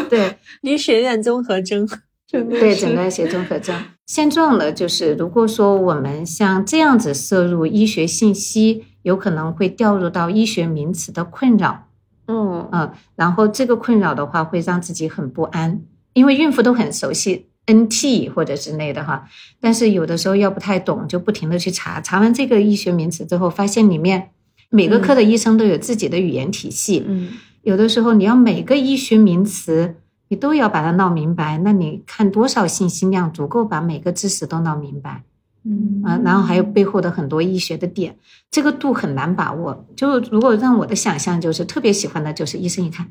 [0.10, 1.90] 对， 医学院综合征。
[2.30, 3.76] 对，诊断学综合征。
[4.06, 8.86] 现状呢，就是如果说我们像这样子摄入医学信息。
[9.04, 11.90] 有可能会掉入到医学名词的困扰，
[12.28, 15.82] 嗯嗯，然后这个困扰的话会让自己很不安，
[16.14, 19.28] 因为孕妇都很熟悉 NT 或者之类的哈，
[19.60, 24.32] 但是有的时候要不太懂，就不停的去查，查完这个医学名词之后，发现里面
[24.70, 27.30] 每个科的医生都有自己的语言体系，嗯，
[27.62, 29.96] 有的时候你要每个医学名词
[30.30, 35.24] 你都要把它闹明白，那你看多少信息量足够把每个知识都闹明白？
[35.64, 36.02] 嗯。
[36.04, 38.18] 啊，然后还有背后的很多医学的点，
[38.50, 39.86] 这个度很难把握。
[39.96, 43.08] 就如果让我的想象，就是特别喜欢的就是医生一看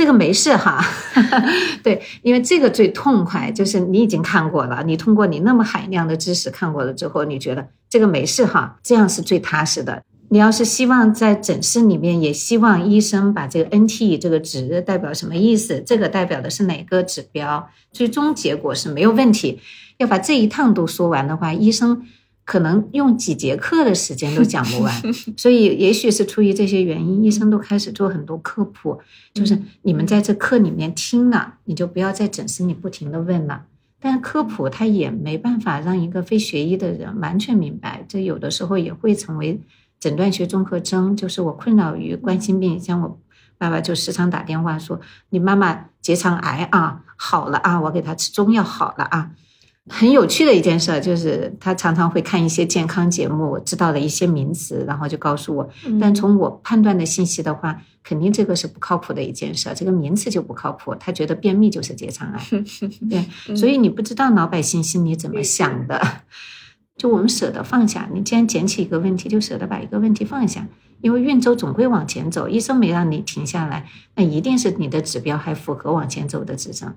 [0.00, 0.82] 这个没事哈，
[1.84, 10.02] 对，因为这个最痛快，就是你已经看过了，你通过你那么海量的知识看过了之后，你觉得这个没事哈，这样是最踏实的。
[10.30, 19.60] 你要是希望在诊室里面，也希望医生把这个 NT 这个值代表什么意思，这个代表的是哪个指标，最终结果是没有问题。
[19.98, 22.06] 要把这一趟都说完的话，医生
[22.50, 24.92] 可能用几节课的时间都讲不完。
[25.38, 29.00] 所以，也许是出于这些原因，医生都开始做很多科普，
[29.32, 33.66] 就是你们在这课里面听了，你就不要在诊室里不停的问了。
[34.00, 39.60] 但科普它也没办法让一个非学医的人完全明白，这有的时候也会成为
[40.00, 41.14] 诊断学综合征。
[41.14, 43.20] 就是我困扰于冠心病，像我
[43.58, 49.30] 爸爸就时常打电话说：“你妈妈结肠癌啊，好了啊，我给她吃中药好了啊。”
[49.88, 55.68] 很有趣的一件事就是，他常常会看一些健康节目，知道了一些名词，然后就告诉我。
[56.00, 60.94] 但从我判断的信息的话，肯定这个是不靠谱的一件事，这个名词就不靠谱。
[60.94, 62.40] 他觉得便秘就是结肠癌，
[63.08, 66.00] 对，所以你不知道老百姓心里怎么想的。
[66.96, 70.68] 就我们舍得放下，你既然捡起一个问题，就舍得把一个问题放下，
[71.00, 76.94] 因为运周总会往前走，医生没让你停下来，那一定是你的指标还符合往前走的指征。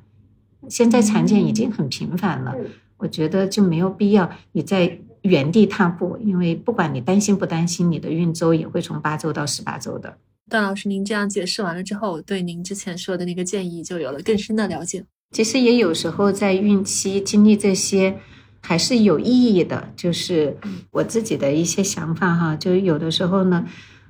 [0.70, 2.56] 现在产检已经很频繁了，
[2.98, 10.18] 我觉得就没有必要你在原地踏步，因为不管你担心不担心，你的孕周也会从八周到十八周的。
[10.50, 15.06] 段老师，您这样解释完了之后，对您之前说的那个建议就有了更深的了解。
[15.32, 18.20] 其实也有时候在孕期经历这些
[18.62, 20.58] 还是有意义的，就是
[20.92, 22.56] 我自己的一些想法哈。
[22.56, 23.66] 就有的时候呢，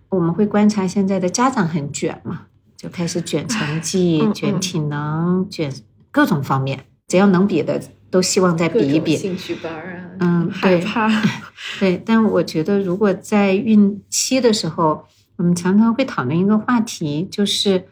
[0.10, 5.72] 我们会观察现在的家长很卷嘛，就开始卷成绩、卷体能、卷。
[6.14, 9.18] 各种方面，只要能比的，都希望再比一比。
[9.18, 11.10] 兴趣班啊，嗯，害怕。
[11.82, 15.06] 对，但我觉得，如果在孕期的时候，
[15.38, 17.86] 我们常常会讨论一个话题，就是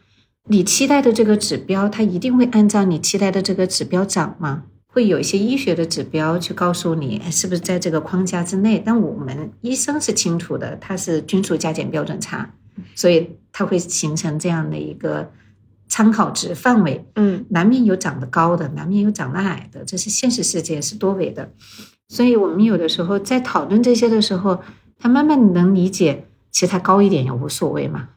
[0.46, 4.62] 你期待的这个指标，它一定会按照你期待的这个指标涨吗？
[4.86, 12.54] 会有一些医学的指标去告诉你是不是在这个框架之内，但我们医生是清楚的，它是均数加减标准差，
[12.94, 15.32] 所以它会形成这样的一个。
[15.92, 21.50] 参考值范围，嗯，难免有长得高的，难免有长得矮的，这是现实世界是多维的，
[22.08, 24.62] 所以我们有的时候在讨论这些的时候，
[24.98, 28.08] 他慢慢能理解，其实他高一点也无所谓嘛，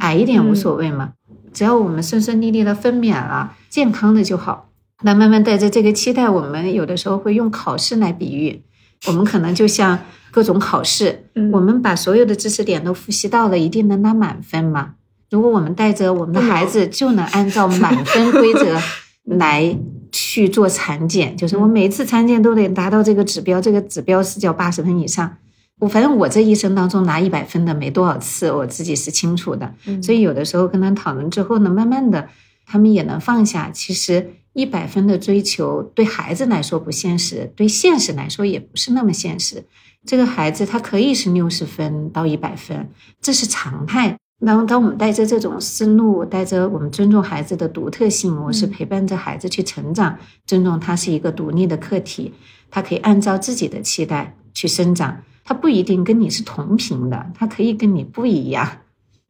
[0.00, 1.14] 矮一点无所谓嘛，
[1.54, 4.68] 只要我们顺顺利利的分娩了，健康的就好。
[5.02, 8.60] 那慢慢带着这个期待，我们有的时候会用考试来比喻，
[9.06, 14.96] 我们可能就像各种考试，我们把所有的知识点都复习到了，一定能拿满分吗？
[15.32, 18.78] 如果我们带着我们的孩子，就能按照满分规则
[19.24, 19.74] 来
[20.12, 25.38] 去做产检， 就是我每次产检都得达到这个指标，这个指标是叫八十分以上。
[25.80, 29.74] 我反正我这一生当中拿一百分的没多少次，我自己是清楚的。
[30.02, 32.28] 所以有的时候跟他讨论之后呢，慢慢的
[32.66, 33.70] 他们也能放下。
[33.72, 39.64] 其实一百分的追求对孩子来说不现实，对现实来说也不是那么现实。
[40.04, 42.90] 这个孩子他可以是六十分到一百分，
[43.22, 44.18] 这是常态。
[44.44, 52.34] 然后，当我们带着这种思路，带着我们尊重孩子的独特性，我是陪伴着孩子去成长，尊重他是一个独立的客体，
[52.68, 58.68] 他可以按照自己的期待去生长，他不一定跟你是同频的，他可以跟你不一样。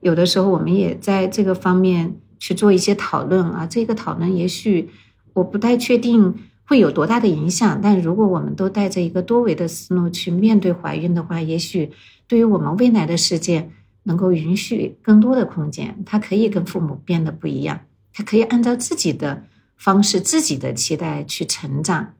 [0.01, 3.67] 有的时候，我们也在这个方面去做一些讨论啊。
[3.67, 4.89] 这个讨论也许
[5.35, 11.91] 我不太确定会有多大的影响，但如果我们都带着一个多维的思路去面对怀孕的话，也许
[12.27, 13.71] 对于我们未来的世界
[14.05, 17.81] 能够允许更多的空间，他可以跟父母变得不一样，
[18.13, 19.45] 他可以按照自己的
[19.77, 22.15] 方式、自己的期待去成长，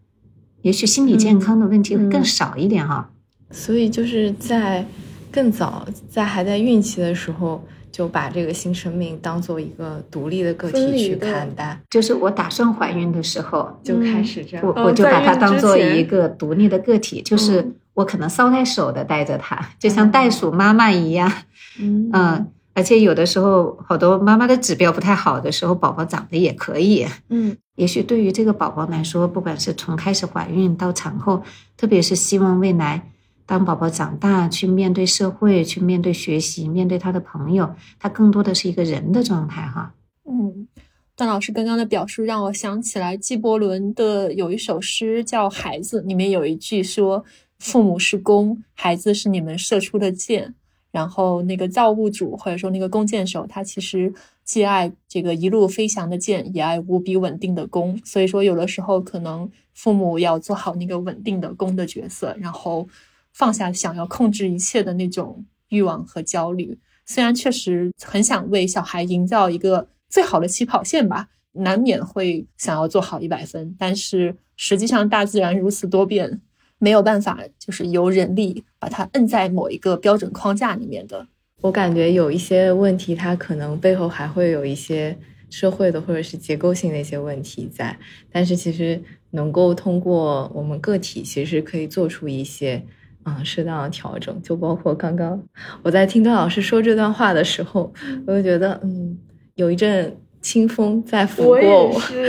[0.63, 3.11] 也许心理健康的问题会更少一点哈。
[3.51, 4.87] 所以就是在。
[5.35, 11.81] 更早在还在孕期的时候，就把这个新生命当做一个独立的个体去看待。
[11.89, 21.31] 就是我打算怀孕的时候就开始这样，我我就把它当做一个独立的个体，就是我可能捎带手的带着他，就像袋鼠妈妈一样。
[21.79, 27.07] 嗯，而且有的时候好多妈妈的指标不太好的时候，宝宝长得也可以。
[27.29, 31.43] 嗯，也许对于这个宝宝来说，不管是从开始怀孕到产后，
[31.77, 33.09] 特别是希望未来。
[33.45, 39.93] 当宝宝长大，去面对社会，去面对学习，面对他的朋友，他更多的是一个人的状态，哈。
[40.25, 40.69] 嗯，
[41.17, 47.23] 段老师刚刚的表述让我想起来纪伯伦的有一首诗叫《孩子》，里面有一句说
[47.63, 50.55] ：“父母是弓，孩子是你们射出的箭。”
[50.91, 54.13] 然后那个造物主或者说那个弓箭手，他其实
[54.45, 57.99] 既爱这个一路飞翔的箭，也爱无比稳定的弓。
[58.05, 62.89] 所以说，有的时候可能父母要做好那个稳定的弓的角色，然后。
[63.35, 76.43] 放下想要控制一切的那种欲望和焦虑，虽然确实很想为小孩营造一个最好的起跑线吧，难免会想要做好一百分，但是实际上大自然如此多变，
[76.83, 81.27] 没有办法就是由人力把它摁在某一个标准框架里面的。
[81.61, 85.17] 我感觉有一些问题，它可能背后还会有一些
[85.49, 87.97] 社会的或者是结构性的一些问题在，
[88.33, 92.83] 但是其实能够通过我们个体，其实可以做出一些。
[93.25, 95.41] 啊，适当的调整，就包括刚刚
[95.85, 97.95] 我在听段老师说这段话的时候，
[98.27, 99.17] 我就觉得，嗯，
[99.55, 102.01] 有一阵清风在拂过我。
[102.01, 102.29] 是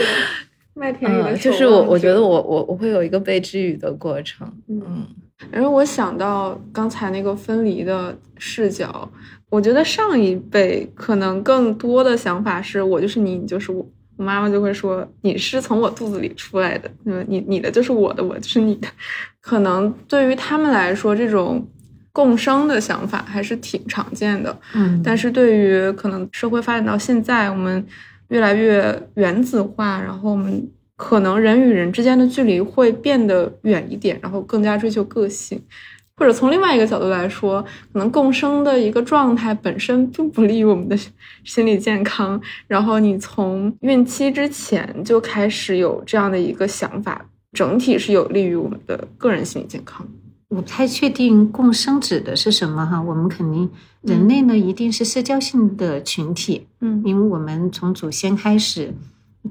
[0.75, 4.47] 麦田里的就是我，我觉得我我我会有一个被治愈的过程。
[4.67, 5.05] 嗯，
[5.51, 9.09] 然后我想到刚才那个分离的视角，
[9.49, 13.85] 我觉得上一辈可能更多的想法是我就是你，你就是我。
[14.15, 18.87] 我妈妈就会说：“你是从我肚子里出来的，嗯，你你的就是我的，我就是你的。
[19.41, 21.67] ”可能对于他们来说，这种
[22.11, 24.55] 共生的想法还是挺常见的。
[24.75, 27.83] 嗯，但是对于可能社会发展到现在，我们
[28.33, 35.61] 越来越原子化，然后我们可能人与人之间的距离会变得远一点，然后更加追求个性。
[36.15, 40.97] 或者从另外一个角度来说，可能共生的一个状态本身并不利于我们的
[41.43, 42.41] 心理健康。
[42.67, 50.07] 然后你从孕期之前就开始有这样的一个想法，整体是有利于我们的个人心理健康。
[50.53, 53.69] 我不太确定共生指的是什么哈，我们肯定
[54.01, 58.93] 人类呢一定是社交性的群体，嗯，因为我们从祖先开始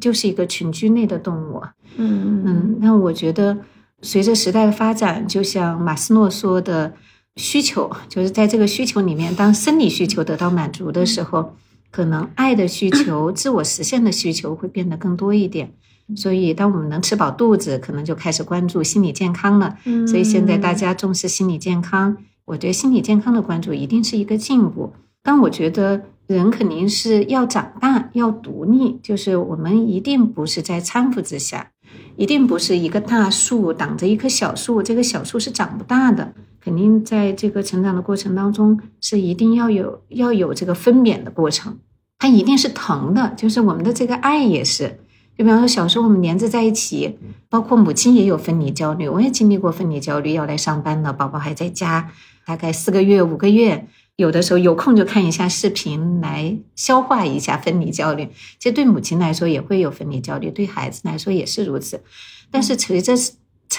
[0.00, 1.62] 就是一个群居类的动物，
[1.96, 3.58] 嗯嗯，那我觉得。
[4.04, 6.92] 随着时代的发展，就像马斯诺说的，
[7.36, 11.54] 需求就是在这个需求里面，当生理需求得到满足的时候，
[11.92, 15.74] 可能爱的需求、自我实现的需求会变得更多一点。
[16.16, 19.76] 所以，当我们能吃饱肚子，可能就开始关注心理健康了。
[20.06, 24.92] 所以现在大家重视心理健康，我觉得心理健康的关注一定是一个进步。
[25.22, 31.70] 但我觉得人肯定是要长大，要独立，就是我们一定不是在搀扶之下。
[32.16, 36.34] 一定不是一个大树挡着一棵小树，这个小树是长不大的。
[36.60, 41.78] 肯定在这个成长的过程当中，是一定要有要有这个分娩的过程，
[42.18, 43.32] 它一定是疼的。
[43.36, 45.00] 就是我们的这个爱也是，
[45.36, 47.18] 就比方说小时候我们连着在一起，
[47.48, 52.10] 包括母亲也有分离焦虑，我也经历过分离焦虑，要来上班了，宝宝还在家，
[52.46, 53.86] 大概四个月五个月。
[54.16, 62.02] 有的时候有空就看一下视频来消化一下分离焦虑，其实对母亲来说也会有分离焦虑，对孩子来说也是如此。
[62.50, 63.14] 但是随着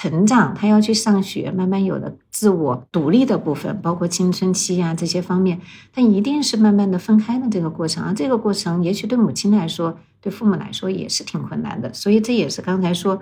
[0.09, 5.61] 成长，他要去上学，慢慢有了自我独立的部分，包括青春期啊这些方面，
[5.93, 8.03] 他一定是慢慢的分开的这个过程。
[8.03, 11.93] 而这个过程，也许对母亲来说，对父母来说也是挺困难的。
[11.93, 13.21] 所以这也是刚才说。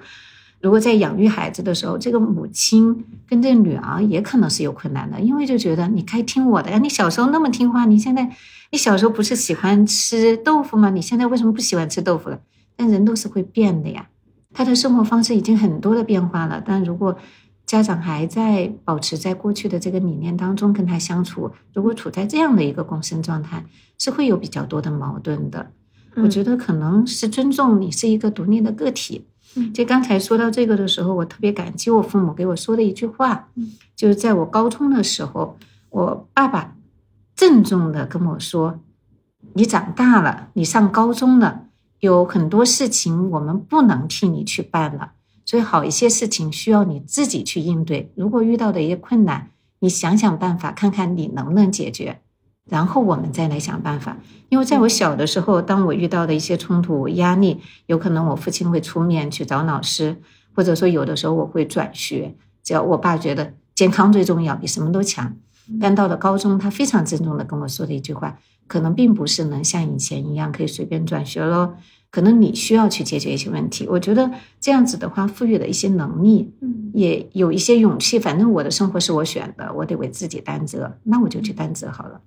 [0.60, 8.28] 如果在养育孩子的时候，这个母亲跟这女儿也可能是有困难的，因为就觉得你该听我的呀，你小时候那么听话，你现在
[8.72, 10.90] 你小时候不是喜欢吃豆腐吗？
[10.90, 12.40] 你现在为什么不喜欢吃豆腐了？
[12.76, 14.08] 但人都是会变的呀，
[14.54, 16.62] 他的生活方式已经很多的变化了。
[16.66, 17.18] 但如果
[17.66, 23.66] 家长还在保持在过去的这个理念当中跟他相处，如果处在这样的一个共生状态，
[23.98, 25.72] 是会有比较多的矛盾的。
[26.18, 29.26] 我觉得可能是尊重你是一个独立的个体。
[29.74, 33.48] 就刚才说到这个的时候，我特别感激我父母给我说的一句话，
[33.96, 35.58] 就是在我高中的时候，
[35.90, 36.76] 我爸爸
[37.36, 38.80] 郑重的跟我说
[39.56, 41.68] ：“你长大了，你上高中了，
[42.02, 45.14] 有很多事情我们不能替你去办了，
[45.46, 48.12] 所以好一些事情需要你自己去应对。
[48.16, 52.20] 如果遇到的一些困难，你想想办法，看看你能不能解决。”
[52.70, 54.18] 然后我们再来想办法，
[54.50, 60.22] 因为在我小的时候，当我遇到的一些冲突、压力，有可能我父亲会出面去找老师，
[60.56, 62.36] 或者说有的时候我会转学。
[62.64, 65.36] 只要我爸觉得健康最重要，比什么都强。
[65.80, 68.38] 但到了高中，他非常郑重的跟我说了一句话，
[68.72, 71.76] 可能并不是能像以前一样可以随便转学了，
[72.10, 73.86] 可能你需要去解决一些问题。
[73.90, 78.18] 我觉得这样子的话，赋予了一些能力，嗯，也有一些勇气。
[78.18, 82.22] 反正我的生活是我选的，我得为自己担责，那我就去担责好了。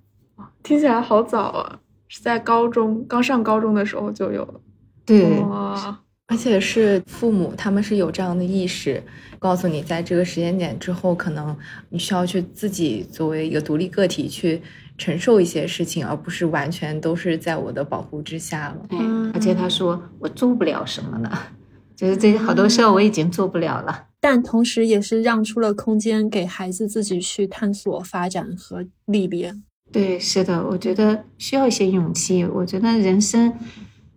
[0.62, 4.60] 听起来好早啊，是在高中刚上高中的时候就有了。
[5.06, 9.02] 对，哇，而且是父母他们是有这样的意识，
[9.38, 11.56] 告诉你在这个时间点之后，可能
[11.88, 14.60] 你需要去自己作为一个独立个体去
[14.96, 18.86] 承受一些事情，而不是完全都是在我的保护之下了。
[18.90, 21.30] 嗯，而且他说我做不了什么呢？
[21.96, 29.62] 就是这好多事儿我已经做不了了，但同时也是让出了空间给孩子自己去探索、发展和历练。
[29.92, 32.44] 对，是的，我觉得需要一些勇气。
[32.44, 33.52] 我觉得人生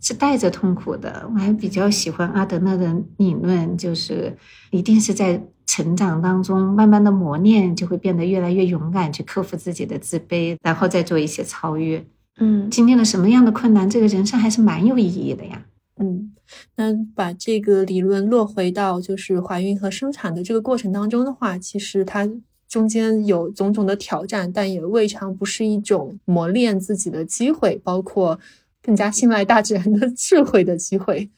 [0.01, 1.30] 是带着痛苦的。
[1.32, 4.36] 我还比较喜欢阿德勒的理论，就是
[4.71, 12.03] 一定是在成长当中慢慢的磨练，就会变得越来越勇敢，去克服自己的自卑，然后再做一些超越。
[12.39, 15.63] 嗯，经历了什么样的困难，这个人生还是蛮有意义的呀。
[15.99, 16.34] 嗯，
[16.78, 22.28] 那把这个理论落回到就是怀孕和生产的这个过程当中的话，其实它。
[22.70, 28.38] 中间有种种的挑战，但也未尝不是一种磨练自己的机会，包括
[28.84, 31.30] 更加信赖大自然的智慧的机会。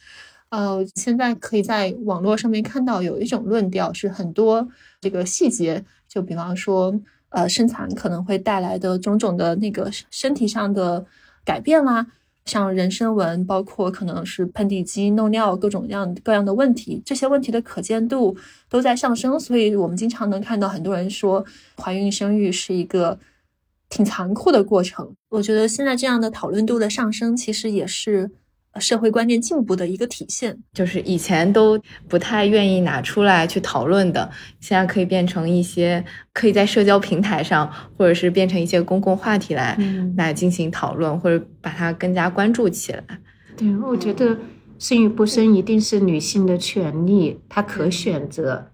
[0.50, 4.68] 呃，现在可以在网络上面看到有一种论调，是很多
[5.00, 11.06] 这个细节，就比方说，呃，生产可能会带来的种种的那个身体上的
[11.46, 12.08] 改变啦。
[12.46, 18.36] 像人参纹，包括可能是盆底肌、漏尿各种各样各样的问题，这些问题的可见度
[18.68, 21.46] 都在上升，所以我们经常能看到很多人说，
[21.78, 23.20] 怀孕生育是一个
[23.88, 25.14] 挺残酷的过程。
[25.30, 28.32] 我觉得现在这样的讨论度的上升，其实也是。
[28.80, 36.04] 社会观念进步的一个体现，就是以前都不太愿意拿出来去讨论的，现在可以变成一些
[36.34, 39.78] 可以在社交平台上，或者是变成一些公共话题来
[40.16, 43.04] 来进行讨论，或者把它更加关注起来。
[43.58, 44.38] 对，我觉得
[44.78, 48.72] 生与不生一定是女性的权利，她可选择。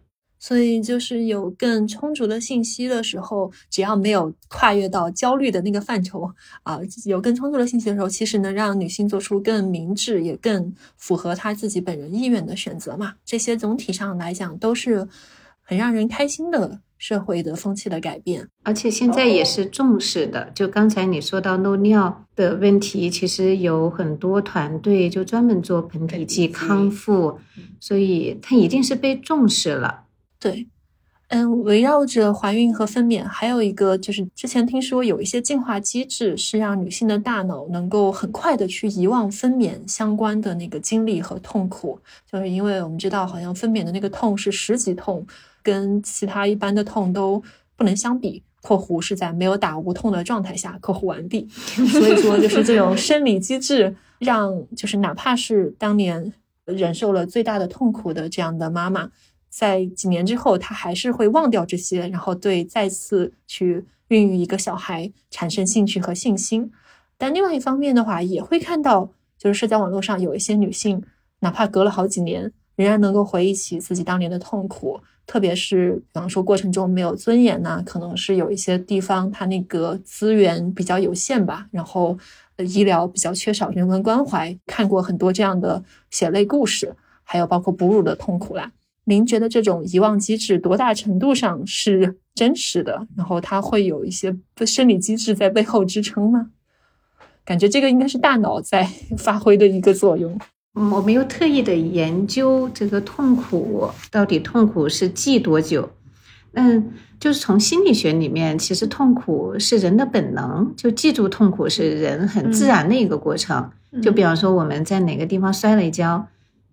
[0.48, 6.30] 所以，就是有更充足的信息的时候，只要没有跨越到焦虑的那个范畴
[6.62, 13.16] 啊，有更充足的信息的时候，其实能让女性做出更明智也更符合她自己本人意愿的选择嘛。
[13.26, 15.08] 这些总体上来讲都是
[15.64, 20.52] 很让人开心的社会的风气的改变，而且现在也是重视的。
[20.54, 27.40] 就刚才你说到漏尿的问题，其实有很多团队就专门做盆底肌康复，
[27.80, 30.05] 所以它一定是被重视了。
[30.46, 30.68] 对，
[31.30, 42.00] 嗯，围绕着怀孕和分娩，还有一个就是之前听说有一些进化机制是让女性的大脑能够很快的去遗忘分娩相关的那个经历和痛苦，
[42.32, 45.26] 就是因为我们知道好像分娩的那个痛是十级痛，
[45.64, 47.42] 跟其他一般的痛都
[47.76, 48.44] 不能相比。
[48.62, 51.48] 括弧是在没有打无痛的状态下，括弧完毕。
[51.50, 56.34] 所以说，就是这种生理机制，让就是哪怕是当年
[56.66, 59.10] 忍受了最大的痛苦的这样的妈妈。
[59.56, 66.70] 在几年之后，他还是会忘掉这些，然后对再次去孕育一个小孩产生兴趣和信心。
[67.18, 71.02] 但另外一方面的话，也会看到，就是社交网络上有一些女性，
[71.40, 75.00] 哪怕隔了好几年，仍然能够回忆起自己当年的痛苦。
[75.26, 82.18] 特别是，比方说过程中没有尊严呐，可能是有一些地方它那个资源比较有限吧，然后
[82.58, 84.54] 医疗比较缺少人文关怀。
[84.66, 85.82] 看过很多这样的
[86.12, 86.94] 血泪故事，
[87.24, 88.70] 还有包括哺乳的痛苦啦。
[89.06, 93.08] 您觉得这种遗忘机制多大程度上是真实的？
[93.16, 94.36] 然后它会有一些
[94.66, 96.50] 生理机制在背后支撑吗？
[97.46, 98.84] 感觉这个应该是大脑在
[99.18, 100.38] 发挥的一个作用。
[100.74, 105.90] 嗯，我没有特意的研究这个痛苦到底痛苦是记多久。
[106.54, 113.70] 嗯，就是从心理学里面，其实痛苦是人的本能，就记住痛苦是人很自然的一个过程。
[114.02, 116.28] 就比方说我们在哪个地方摔了一跤。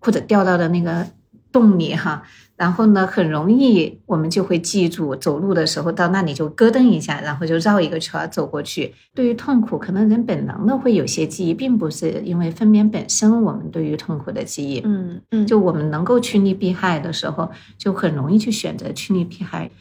[0.05, 1.07] 或者掉到的那个
[1.53, 2.23] 洞里哈。
[2.55, 8.93] 然后呢，很容易我们就会记住，走路的时候到那里就咯噔一下，然后就绕一个圈走过去。
[9.15, 14.81] 对于痛苦，可能人本能的会有些记忆，并不是因为分娩本身我们对于痛苦的记忆。
[14.85, 19.71] 嗯嗯，就我们能够趋利避害的时候，就很容易去选择趋利避害。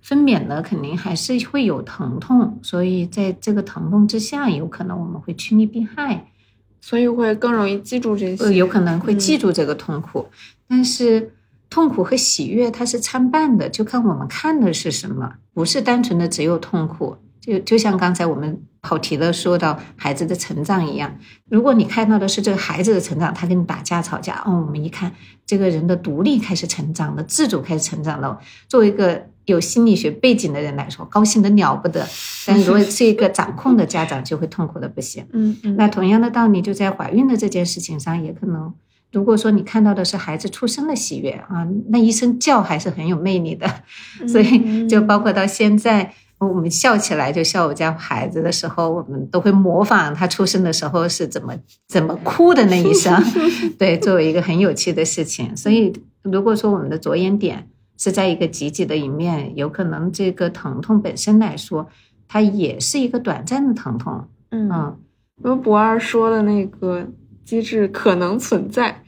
[0.00, 6.28] 分娩呢，肯定还是会有疼痛，所以在这个疼痛之下，有可能我们会趋利避害，
[6.80, 10.26] 所以会更容易记住这些，有可能会记住这个痛苦，
[10.70, 11.32] 但是。
[11.72, 17.16] 痛苦和喜悦，它是参半的，就看我们看的是什么，不是单纯的只有痛苦。
[17.40, 21.16] 就就像刚才我们跑题了说到孩子的成长一样，
[21.48, 25.14] 如果你看到的是这个孩子的成长，他跟你打架吵架，哦，我们一看
[25.46, 28.40] 这个人的独立开始成长了，自主开始成长了。
[28.66, 32.04] 作为一个有心理学背景的人来说，高兴的了不得。
[32.44, 35.24] 但如果是一个掌控的家长，就会痛苦的不行。
[35.32, 35.76] 嗯嗯。
[35.76, 38.74] 那同样的道理，就在怀孕的这件事情上，也可能。
[39.12, 43.66] 如果说你看到的是孩子出生的喜悦啊，那一声叫还是很有魅力的。
[44.28, 51.52] 所以就包括到现在，我们笑起来就笑我家孩子的时候，我们都会模仿他出生的时候是怎么
[51.88, 53.12] 怎么哭的那一声，
[53.76, 55.56] 对，作为一个很有趣的事情。
[55.56, 55.92] 所以
[56.22, 61.88] 如果说我们的着眼点是在一个积极的一面，有可能这个疼痛本身来说，
[62.28, 64.24] 它也是一个短暂的疼痛。
[64.50, 64.96] 嗯，
[65.44, 67.08] 因为博二说的那个。
[67.44, 69.02] 机制可能存在，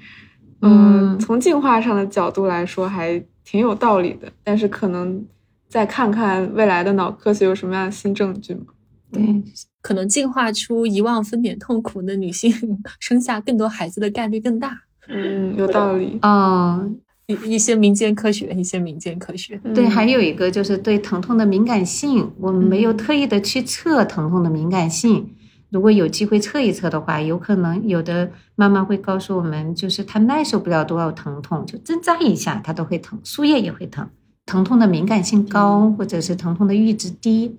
[0.61, 5.25] 嗯，从进化上的角度来说还挺有道理的，但是可能
[5.69, 8.67] 再看看未来的脑科学有什么样的新证据嘛？
[9.13, 9.43] 对，
[9.83, 12.53] 可能进化出遗忘分娩痛苦的女性，
[12.99, 14.81] 生下更多孩子的概率更大。
[15.09, 16.19] 嗯，有道理。
[16.23, 16.83] 啊，
[17.27, 19.61] 一一些民间科学，一些民间科学。
[19.75, 25.29] 对，还有一个就是对疼痛的敏感性，我们没有特意的去测疼痛的敏感性。
[25.73, 34.07] 如果有机会测一测的话，有可能有的妈妈会告诉我们，就是她耐受不了多少疼痛，就针扎一下她都会疼，输液也会疼，
[34.45, 37.57] 疼痛的敏感性高，或者是疼痛的阈值低，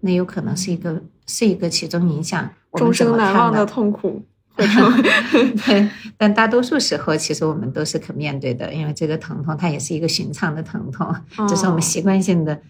[0.00, 2.48] 那有可能是一个是一个其中影响。
[2.74, 4.22] 终生难忘的痛苦
[4.56, 11.12] 对，但大多数时候其实我们都是可面对的，因为这个疼痛它也是一个寻常的疼痛，
[11.48, 12.60] 只是我们习惯性的。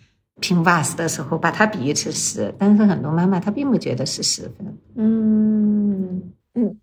[0.41, 4.79] 拼 bus 的时候，把它比喻成十，但是很多妈妈她并不觉得是十分。
[4.97, 6.23] 嗯
[6.55, 6.79] 嗯，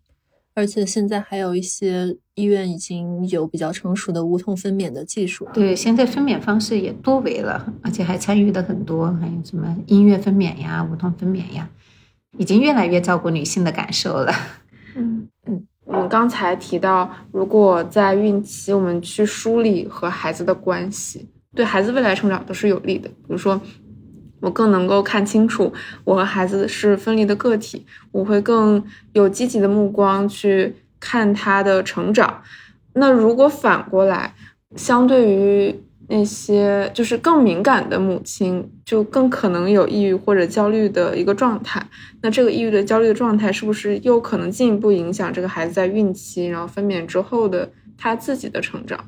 [0.55, 5.47] 而且现在还有一些医院已经有比较成熟的无痛分娩的技术。
[5.53, 11.69] 对，现在分娩方式也多维了，而且还参与的很多，还有什么音乐分娩呀、无痛分娩呀，
[12.37, 14.33] 已经越来越照顾女性的感受了。
[14.95, 21.29] 嗯嗯，我们刚才提到，如果在孕期我们去梳理和孩子的关系。
[21.55, 23.07] 对孩子未来成长都是有利的。
[23.09, 23.59] 比如说，
[24.39, 25.71] 我更能够看清楚
[26.03, 28.83] 我和孩子是分离的个体，我会更
[29.13, 32.41] 有积极的目光去看他的成长。
[32.93, 34.35] 那如果反过来，
[34.75, 35.75] 相对于
[36.09, 41.81] 那些就是更敏感的母亲，就更可能有抑郁或者焦虑的一个状态。
[42.21, 48.99] 那这个抑郁的焦虑的状态，是不是又可能进一步影响这个孩子在孕期，然后分娩之后的他自己的成长？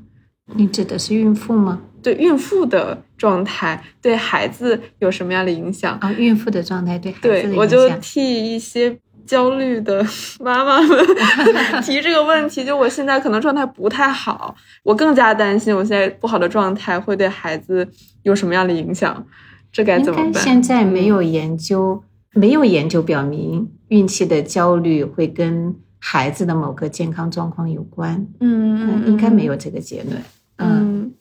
[0.53, 1.81] 你指的是孕妇吗？
[2.03, 6.11] 对孕妇的状态对孩子有什么样的影响啊？
[6.13, 10.05] 孕妇的状态对孩子的影响，我就替一些焦虑的
[10.39, 11.05] 妈妈们
[11.81, 12.63] 提这个问题。
[12.63, 17.87] 就我现在可能状态不太好，我更加担心我现在不好的状态会对孩子
[18.21, 19.25] 有什么样的影响，
[19.71, 20.33] 这该怎么办？
[20.35, 28.27] 现在没有研究，没有研究表明孕期的焦虑会跟孩子的某个健康状况有关。
[28.41, 30.21] 嗯，应该没有这个结论。
[30.57, 31.13] 嗯。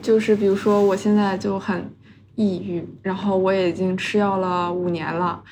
[0.00, 1.92] 就是比如说，我现在就很
[2.34, 5.42] 抑郁，然后我已经吃药了五年了。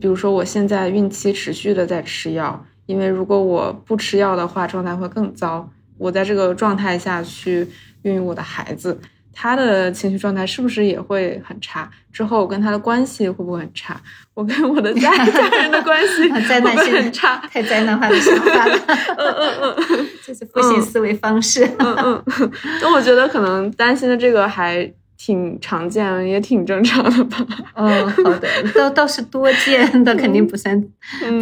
[0.00, 5.68] 比如说，我现在孕期持续的在吃药，因为如果我不吃药的话，状态会更糟。
[5.98, 7.66] 我在这个状态下去
[8.02, 9.00] 孕育我的孩子，
[9.38, 11.88] 他的情绪状态是不是也会很差？
[12.10, 14.00] 之后我跟他的关系会不会很差？
[14.32, 17.36] 我跟我的家家 人的关系会不会很差？
[17.52, 18.74] 太灾难化的想法了。
[19.18, 21.68] 嗯 嗯嗯， 这是负性思维方式。
[21.78, 27.46] 嗯嗯，那我觉得可能担心的这个还挺常见，也挺正常的吧。
[27.74, 30.82] 嗯，好的，倒倒是多见但，肯定不算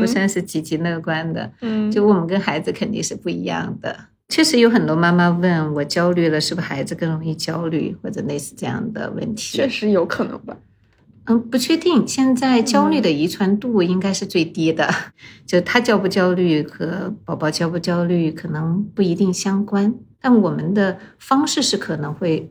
[0.01, 1.49] 不算是积极乐观的。
[1.61, 3.97] 嗯，就我们跟孩子肯定是不一样的。
[4.29, 9.57] 确实有很多妈妈问我焦虑了，是不是孩子更容易焦虑，或者类似这样的问题？
[9.57, 10.57] 确实有可能吧。
[11.27, 12.07] 嗯，不确定。
[12.07, 14.93] 现在焦虑的遗传度应该是最低的，
[15.47, 19.95] 就他焦不焦虑和宝宝焦不焦虑可能不一定相关。
[20.20, 22.51] 但我们的方式是可能会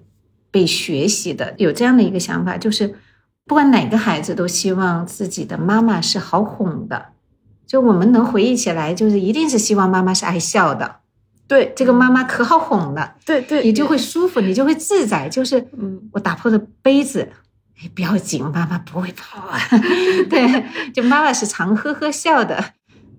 [0.50, 1.54] 被学习的。
[1.58, 2.96] 有这样的一个想法，就是
[3.46, 7.08] 不管哪个孩子都希望自己的妈妈是好哄的。
[7.68, 10.98] 就我们能回忆起来，就是一定是希望妈妈是爱笑的。
[11.48, 15.28] 对这个妈妈可好哄了，对对，你就会舒服，你就会自在。
[15.30, 17.30] 就是嗯我打破了杯子，
[17.78, 19.60] 哎，不要紧，妈妈不会跑啊。
[20.30, 22.64] 对，就妈妈是常呵呵笑的，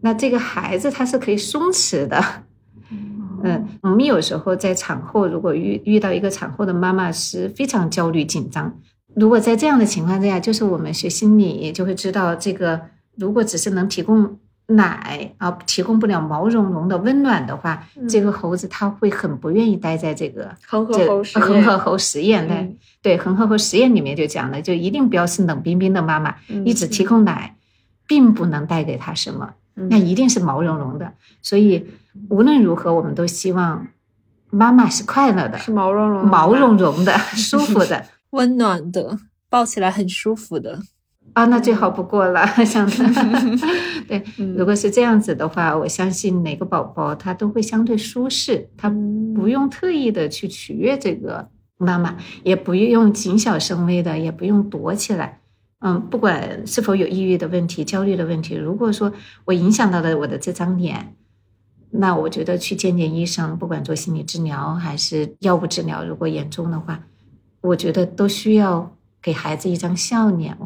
[0.01, 2.23] 那这个孩子他是可以松弛的。
[3.43, 8.75] 嗯，我们有时候在产后，如果遇遇到一个产后的妈妈是非常焦虑紧张，
[9.15, 12.81] 如果在这样的情况之下，就是我们学心理就会知道，这个
[13.17, 27.57] 如果只是能提供奶啊，提供不了毛茸茸的温暖的话，这个猴子它会很不愿意待在这个恒河这猴实验恒河猴实验对恒河猴实验里面就讲了，就一定不要是冷冰冰的妈妈，嗯你只提供奶，
[28.07, 29.55] 并不能带给他什么。
[29.77, 31.13] 嗯那一定是毛茸茸的。
[31.43, 31.85] 所以
[32.31, 33.89] 无论如何，我们都希望
[34.51, 39.19] 妈妈是快乐的、是毛茸茸毛茸茸的、 舒服的 温暖的，
[39.51, 40.81] 抱起来很舒服的。
[41.35, 42.47] 啊，那最好不过了。
[42.65, 42.89] 像
[44.09, 55.41] 对，嗯如果是这样子的话，我相信每个宝宝他都会相对舒适，他嗯不用特意的去取悦这个妈妈，也不用谨小慎微的，也不用躲起来。
[55.81, 59.13] 嗯，不管是否有抑郁的问题、焦虑的问题，如果说
[59.45, 61.15] 我影响到了我的这张脸，
[61.91, 67.03] 那我觉得去见见医生，不管做心理治疗还是药物治疗，如果严重的话，
[67.61, 70.57] 我觉得都需要给孩子一张笑脸。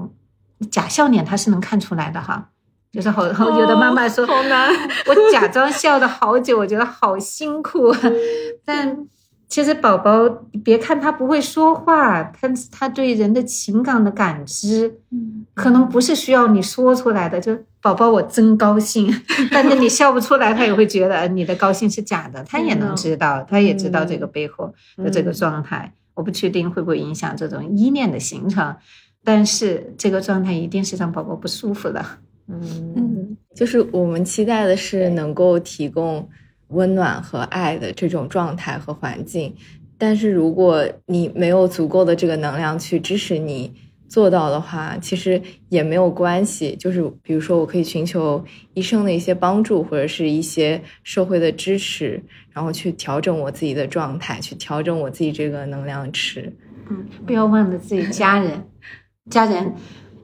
[0.70, 2.48] 假笑脸他是能看出来的哈，
[2.92, 4.70] 就是好有的妈妈说、哦好难。
[5.06, 7.94] 我假装笑了好久，我觉得好辛苦，
[8.64, 9.06] 但
[9.48, 10.28] 其实宝宝
[10.62, 14.98] 别看他不会说话，但是他对人的情感的感知，
[15.54, 17.40] 可能不是需要你说出来的。
[17.40, 19.08] 就宝宝，我真高兴，
[19.50, 25.94] 但是你笑不出来，他也会觉得你的高兴是假的， 他也能知道，他也知道这个背后的这个状态。
[26.14, 28.74] 我不确定会不会影响这种依恋的形成，
[29.28, 32.02] 但是这个状态一定是让宝宝不舒服的。
[32.46, 36.26] 嗯，就是我们期待的是能够提供
[36.68, 39.54] 温暖和爱的这种状态和环境，
[39.98, 43.70] 但是如果你没有足够的这个能量去支持你
[44.08, 46.74] 做到的话，其实也没有关系。
[46.76, 52.18] 就是比如说，我可以寻求医生的一些帮助，或者是一些社会的支持，
[52.54, 56.50] 然后去调整我自己的状态，去调整我自己这个能量池。
[56.90, 58.64] 嗯，不要忘了自己家人，
[59.30, 59.74] 家人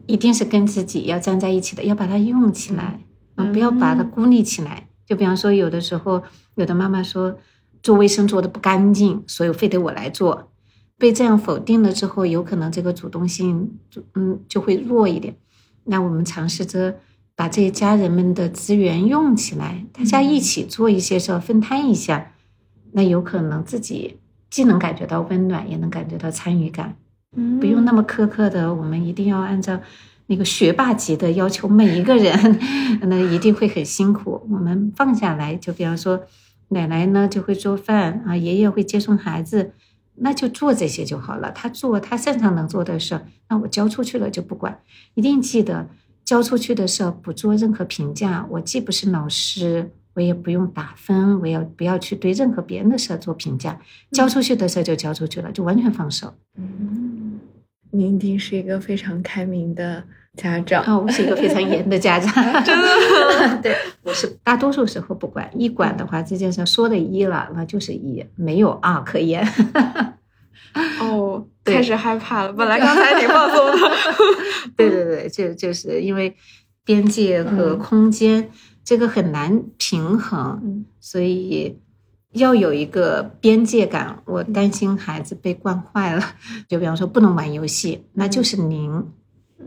[0.07, 3.01] 一定是跟自己要站在一起的，要把它用起来
[3.37, 4.89] 嗯，不要把它孤立起来。
[5.07, 6.23] 就比方说，有的时候
[6.55, 7.37] 有的妈妈说
[7.83, 10.51] 做卫生做的不干净，所以非得我来做，
[10.97, 15.37] 被这样否定了之后，有可能这个主动性就嗯就会弱一点。
[15.85, 16.97] 那我们尝试着
[17.37, 22.33] 把这些家人们的资源用起来，大家一起做一些事儿，分摊一下，
[22.93, 26.97] 那有可能自己既能感觉到温暖，也能感觉到参与感。
[27.37, 29.81] 嗯不用那么苛刻的，我们一定要按照
[30.27, 32.59] 那个学霸级的要求每一个人，
[33.03, 34.47] 那一定会很辛苦。
[34.51, 36.23] 我们放下来，就比方说，
[36.69, 39.73] 奶奶呢就会做饭啊，爷爷会接送孩子，
[40.17, 41.51] 那就做这些就好了。
[41.53, 44.79] 他做他擅长能做的事儿，那我交出去了就不管。
[45.15, 45.89] 一定记得
[46.25, 48.47] 交出去的事儿不做任何评价。
[48.49, 53.79] 我既不是老师，我也不用打分，我要不要去对任何别人的事做评价？
[54.13, 56.33] 交出去的事就交出去了，就完全放手。
[56.57, 57.04] 嗯，
[57.95, 60.03] 您一定是一个非常开明的
[60.37, 60.83] 家长。
[60.85, 62.33] 啊、我是一个非常严的家长，
[62.65, 62.89] 真的。
[63.63, 69.47] 对，我是大多数时候不管，一管的话，这件事说的一了，那就是一，没有二可言。
[71.01, 72.53] 哦， 开始害怕了。
[72.53, 73.79] 本来刚才挺放松的。
[74.77, 76.35] 对对对，就就是因为
[76.85, 78.51] 边界和空间、
[78.85, 81.79] 这个很难平衡，嗯所以
[82.35, 84.23] 要有一个边界感。
[84.25, 86.23] 我担心孩子被惯坏了，
[86.69, 89.11] 就比方说不能玩游戏，那就是零，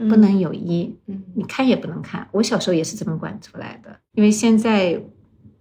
[0.09, 0.95] 不能有一。
[1.07, 2.27] 嗯你看也不能看。
[2.31, 5.03] 我小时候也是这么管出来的，因为现在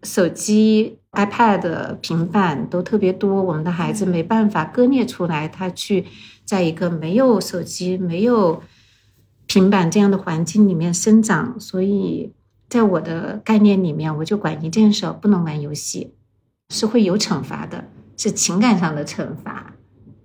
[0.02, 6.04] 手机、iPad、平板都特别多，我们的孩子没办法割裂出来，他去
[6.44, 8.62] 在一个没有手机、没有
[9.46, 12.32] 平板这样的环境里面生长，所以
[12.68, 16.14] 在我的概念里面，我就管一件事不能玩游戏，
[16.68, 17.84] 是会有惩罚的，
[18.16, 19.72] 是情感上的惩罚，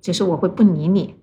[0.01, 1.15] 就是我会不理你。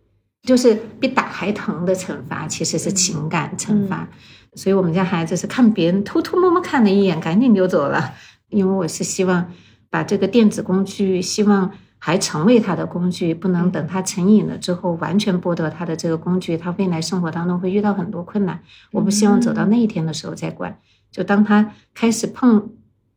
[0.45, 4.09] 就是比打还疼的惩罚，其实是情感惩罚。
[4.55, 8.15] 所以我们家孩子是看别人偷偷摸摸看了一眼，赶紧溜走了。
[8.49, 9.53] 因为我是希望
[9.91, 18.61] 把这个电子工具，希望还成为他的工具，不能等他成瘾了之后完全剥夺他的这个工具，他未来生活当中会遇到很多困难。
[18.93, 20.79] 我不希望走到那一天的时候再管，
[21.11, 22.71] 就当他开始碰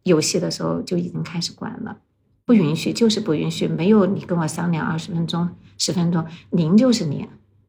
[0.03, 1.97] 游戏的时候就已经开始管了。
[2.45, 5.47] 不允许就是不允许，没有你跟我商量二十分钟、
[5.77, 7.27] 十分钟，您就是您。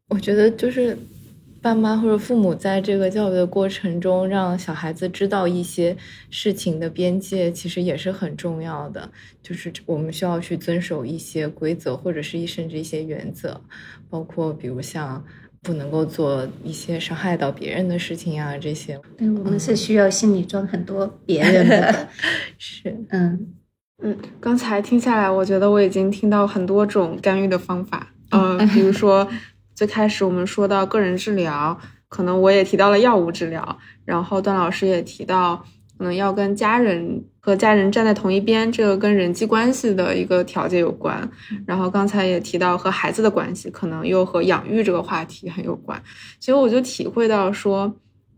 [0.09, 0.99] 我觉得就是
[1.61, 5.97] 爸妈或者父母在这个教育的过程中，让小孩子知道一些
[6.31, 9.11] 事情的边界，其实也是很重要的。
[9.43, 13.61] 就是我们需要去遵守一些规则，或者是甚至一些原则，
[14.11, 15.25] 包括比如像
[15.63, 19.01] 不能够做一些伤害到别人的事情啊，这些。
[19.19, 22.09] 嗯，我们是需要心里装很多别人的。
[22.59, 23.55] 是，嗯
[24.03, 28.13] 嗯，刚才听下来，我觉得我已经听到很多种干预的方法。
[28.31, 29.29] 嗯，比如说。
[29.75, 35.65] 最开始我们说到个人治疗，可能我也提到了药物治疗，然后段老师也提到，
[35.97, 41.29] 可能要跟家人和家人站在同一边，这个跟人际关系的一个调节有关。
[41.67, 46.01] 然后刚才也提到和孩子的关系，可能又和养育这个话题很有关。
[46.39, 47.93] 其实我就体会到说，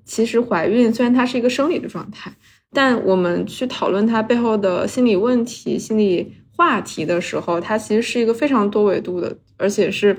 [0.07, 2.33] 其实怀孕虽然它是一个生理的状态，
[2.73, 10.17] 但我们去讨论它背后的心理问题、心理话题的时候，它其实是一个非常多维度的，而且是。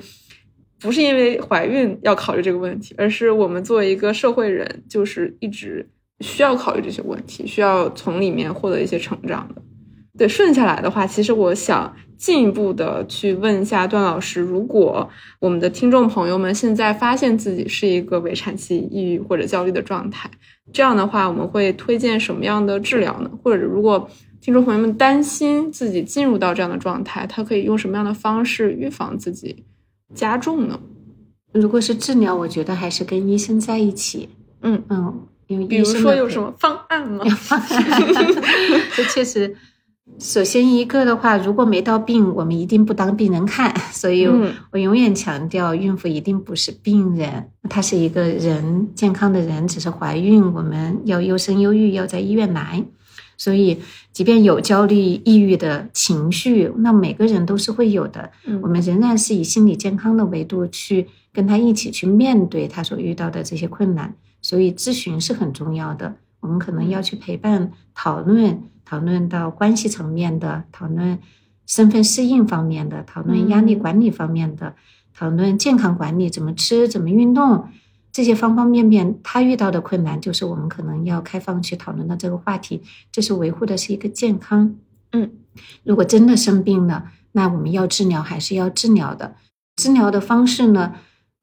[0.78, 9.62] 不是因为怀孕要考虑这个问题，而是我们作为一个社会人，就是一直需要考虑这些问题，需要从里面获得一些成长的。
[10.18, 15.10] 对，顺下来的话，其实我想进一步的去问一下段老师，如果
[15.42, 20.32] 我们的听众朋友们现在发现自己是一个围产期抑郁或者焦虑的状态，
[20.72, 23.30] 这样的话，我们会推荐什么样的治疗呢？
[23.44, 24.10] 或者如果
[24.40, 29.66] 听众朋友们担心自己进入到这样的状态，他可以用什么样的方式预防自己？
[30.14, 30.80] 加重呢？
[31.52, 34.30] 如果是治疗，我觉得还是跟医生在一起。
[34.62, 37.24] 嗯嗯，比如说有什么方案吗？
[38.96, 39.56] 这 确实，
[40.20, 43.74] 首先一个的话，如果没到病，我们一定不当病人看。
[43.92, 44.28] 所以
[44.72, 52.84] 我永远强调，孕妇一定不是病人，她是一个人，健康的人，只是怀孕，我们要优生优育，要在医院来。
[53.38, 53.82] 所以，
[54.14, 58.32] 即便有焦虑、抑郁的情绪，那每个人都是会有的。
[58.62, 64.16] 我们仍然是以心理健康的维度去跟他一起去面对他所遇到的这些困难。
[64.46, 66.18] 所以，咨询是很重要的。
[66.40, 71.18] 我们可能要去陪伴、讨论，讨论到关系层面的，讨论
[71.66, 74.76] 身份适应方面的，讨论压力管理方面的，
[75.16, 77.68] 讨论健康管理，怎么吃，怎么运动。
[78.12, 82.84] 这些方方面面，他遇到的困难，就是我们可能要开放去讨论的这个话题。
[83.12, 84.76] 这是维护的是一个健康。
[85.12, 85.32] 嗯，
[85.84, 89.36] 如果真的生病了，那我们要治疗还是要治疗的。
[89.76, 90.94] 治疗的方式呢，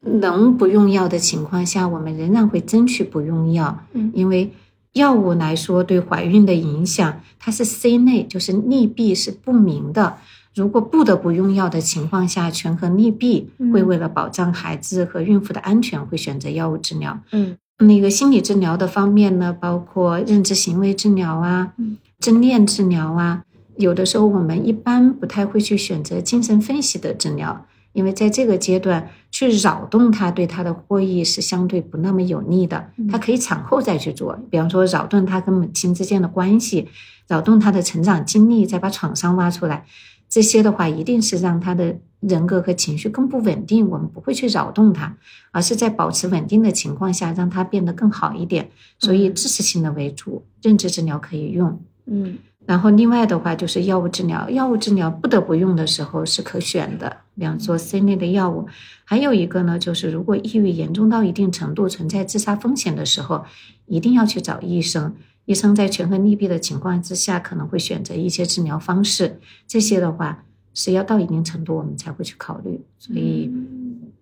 [0.04, 3.84] 能不用药的情况下，我们仍然会争取不用药。
[3.92, 4.52] 嗯，因为
[4.92, 10.18] 药物来说对怀孕的影响，它是 C 类，就是利弊是不明的。
[10.54, 17.18] 如果不得不用药的情况下，权衡利弊，会为了保障孩子和孕妇的安全，会选择药物治疗。
[17.30, 23.44] 嗯，那个心理治疗的方面呢，包括认知行为治疗啊，嗯正念治疗啊。
[23.78, 32.90] 有的时候我们一般不太会去选择精神分析的治疗，因为在这个阶段去扰动他对他的获益是相对不那么有利的。
[33.10, 36.86] 他可以产后再去做，比方说扰动他跟母亲之间的关系，
[37.26, 39.84] 扰动他的成长经历，再把创伤挖出来。
[40.28, 43.88] 这些的话，一定是让他的人格和情绪更不稳定。
[43.90, 45.16] 我们不会去扰动他，
[45.50, 48.70] 而是在保持稳定的情况下，让他变得更好一点。
[48.98, 51.78] 所以，支持性的为主，认知治疗可以用。
[52.06, 58.66] 嗯，然后另外的话就是药物治疗，药物治疗不得不用的时候是可选的，比方说 C 类的药物。
[59.04, 63.44] 还有一个呢，就是如果抑郁严重到一定程度，存在自杀风险的时候，
[63.86, 65.14] 一定要去找医生。
[65.44, 69.40] 医生在权衡利弊的情况之下，可能会选择一些治疗方式。
[69.66, 72.80] 这些的话是要到一定程度，我们才会去考虑。
[72.96, 73.50] 所以，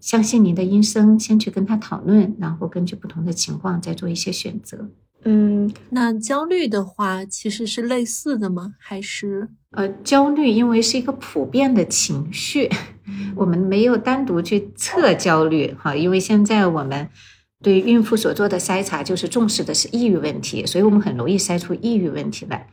[0.00, 4.88] 相信您的医生，先去跟他讨论，然后根据不同的情况再做一些选择。
[5.24, 8.72] 嗯，那焦虑的话，其实是类似的吗？
[8.78, 12.70] 还是呃，焦虑因为是一个普遍的情绪，
[13.36, 17.08] 我们没有单独去测焦虑哈，因为现在我们。
[17.62, 22.66] 对孕妇所做的筛查，就是重视的是抑郁问题，所以我们很容易筛出抑郁问题来。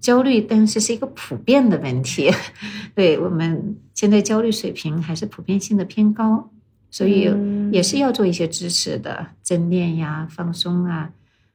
[0.00, 2.32] 焦虑，但是是一个普遍的问题，
[2.96, 6.50] 对我们现在焦虑水平还是普遍性的偏高，
[6.90, 7.30] 所以
[7.70, 11.10] 也是要做一些支持的，正念呀、放松啊。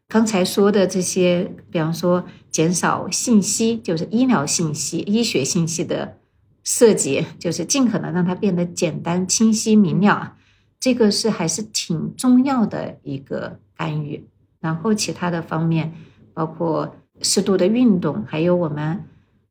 [0.08, 6.20] 刚才说的这些，比方说减少信息，就是医疗信息、医学信息的
[6.68, 10.34] 设计，就是尽可能让它变得简单、清晰、明了。
[10.82, 14.28] 这个是还是挺重要的一个干预，
[14.60, 15.94] 然后其他的方面
[16.34, 19.02] 包括适度的运动，还有我们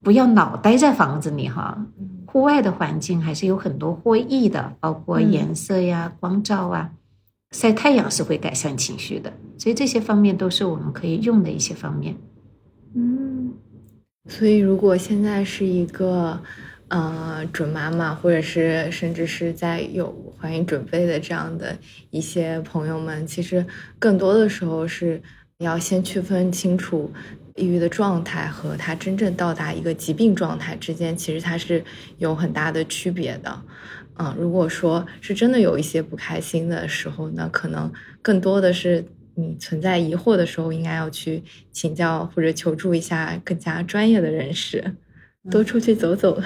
[0.02, 1.86] 不要老待在房子里哈，
[2.26, 6.92] 户外的环境还是有很多获益的，包括颜色呀、光照啊，
[7.50, 12.14] 晒太阳是会改善情绪的，所以这些方面都是我们可以用的一些方面。
[12.94, 13.54] 嗯，
[14.28, 16.38] 所以如果现在是一个。
[16.88, 21.76] 呃，准妈妈，或者是甚至是在有怀孕准备的这样的
[22.10, 23.66] 一些朋友们，其实
[23.98, 25.20] 更多的时候是
[25.58, 27.12] 你要先区分清楚
[27.56, 31.82] 抑郁的状态和他真正到达一个疾病状态之间，其实它是
[32.18, 33.62] 有很大的区别的。
[34.18, 44.94] 嗯，如果说是真的有一些不开心的时候呢，可能更多的是你存在疑惑的时候，应该要去请教或者求助一下更加专业的人士。
[45.50, 46.40] 多出去走走，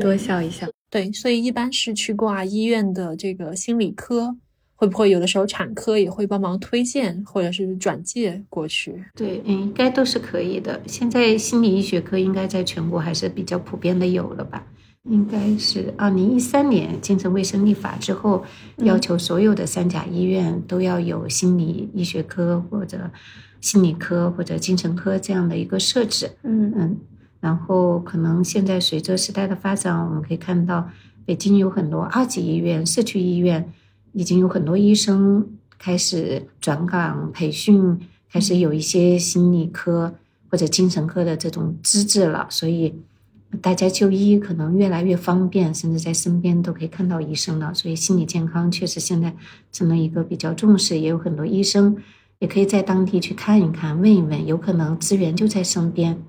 [0.00, 0.68] 多笑一笑。
[0.90, 4.36] 对，所以一般是去挂医院的这个心理科，
[4.74, 9.02] 会不会有的时候产科也会帮忙推荐或者是转介过去？
[9.14, 10.80] 对，嗯，应该都是可以的。
[10.86, 14.66] 现在心理医学科应该在全国还是比较普遍的有了吧？
[15.10, 18.44] 应该是二零一三年精神卫生立法之后，
[18.84, 23.10] 要求所有的三甲医院都要有心理医学科或者
[23.60, 26.30] 心理科或者精神科这样的一个设置。
[26.44, 26.96] 嗯嗯。
[27.42, 30.88] 然后，可能现在随着时代的发展，我们可以看到，
[31.24, 33.68] 北京有很多二级医院、社区医院，
[34.12, 35.44] 已经有很多医生
[35.76, 37.98] 开始转岗培训，
[38.32, 40.14] 开始有一些心理科
[40.48, 42.46] 或者精神科的这种资质了。
[42.48, 42.94] 所以，
[43.60, 47.74] 大家就医可能越来越方便，甚至在身边都可以看到医生了。
[47.74, 49.34] 所以，心理健康确实现在
[49.72, 51.96] 成了一个比较重视，也有很多医生
[52.38, 56.22] 也可以在当地去看一看、问一问，有可能资源就在身边。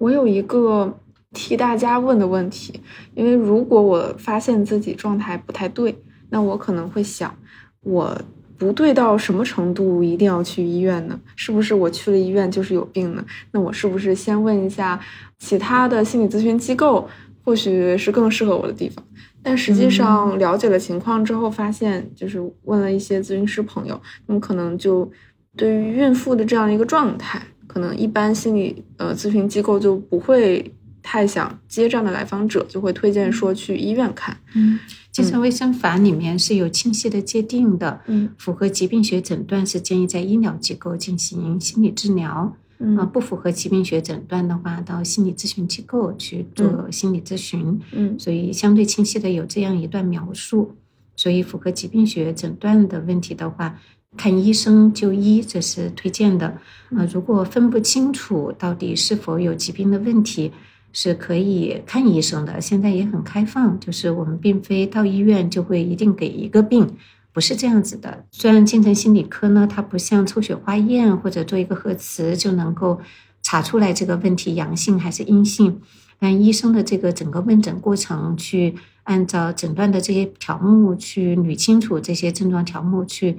[0.00, 0.98] 我有一个
[1.34, 2.80] 替大家问的问题，
[3.14, 5.94] 因为如果我发现自己状态不太对，
[6.30, 7.36] 那我可能会想，
[7.82, 8.18] 我
[8.56, 11.20] 不对到什么程度一定要去医院呢？
[11.36, 13.22] 是不是我去了医院就是有病呢？
[13.52, 14.98] 那我是不是先问一下
[15.38, 17.06] 其他的心理咨询机构，
[17.44, 19.04] 或许是更适合我的地方？
[19.42, 25.10] 但实际上了解了情况之后，发现就是问了一些咨询师朋友，他们可能就
[25.54, 27.42] 对于孕妇的这样一个状态。
[27.72, 34.36] 可能一般心理呃咨询机构就不会太想接这样的来访者，就会推荐说去医院看。
[34.56, 34.76] 嗯，
[35.12, 38.00] 精神卫生法里面是有清晰的界定的。
[38.08, 42.56] 嗯，符合疾病学诊断是建议在医疗机构进行心理治疗。
[42.80, 47.80] 嗯，啊，不符合疾病学诊断的话，到心理咨询机构去做心理咨询。
[47.92, 50.74] 嗯，所以相对清晰的有这样一段描述。
[51.14, 53.78] 所以符合疾病学诊断的问题的话。
[54.16, 56.58] 看医生就医，这是推荐的。
[56.96, 60.52] 呃，如果分不清楚到底是否有疾病的问题，
[60.92, 62.60] 是可以看医生的。
[62.60, 66.96] 现在也很开放，就是我们并非到医院就会一定给一个病，
[67.32, 68.24] 不是这样子的。
[68.32, 73.00] 虽然精神心理科呢，它不像抽血化验或者做一个核磁就能够
[73.42, 75.80] 查出来这个问题阳性还是阴性，
[76.18, 83.38] 但医生的这个整个问诊过程，去按照诊断的这些条目去捋清楚这些症状条目去。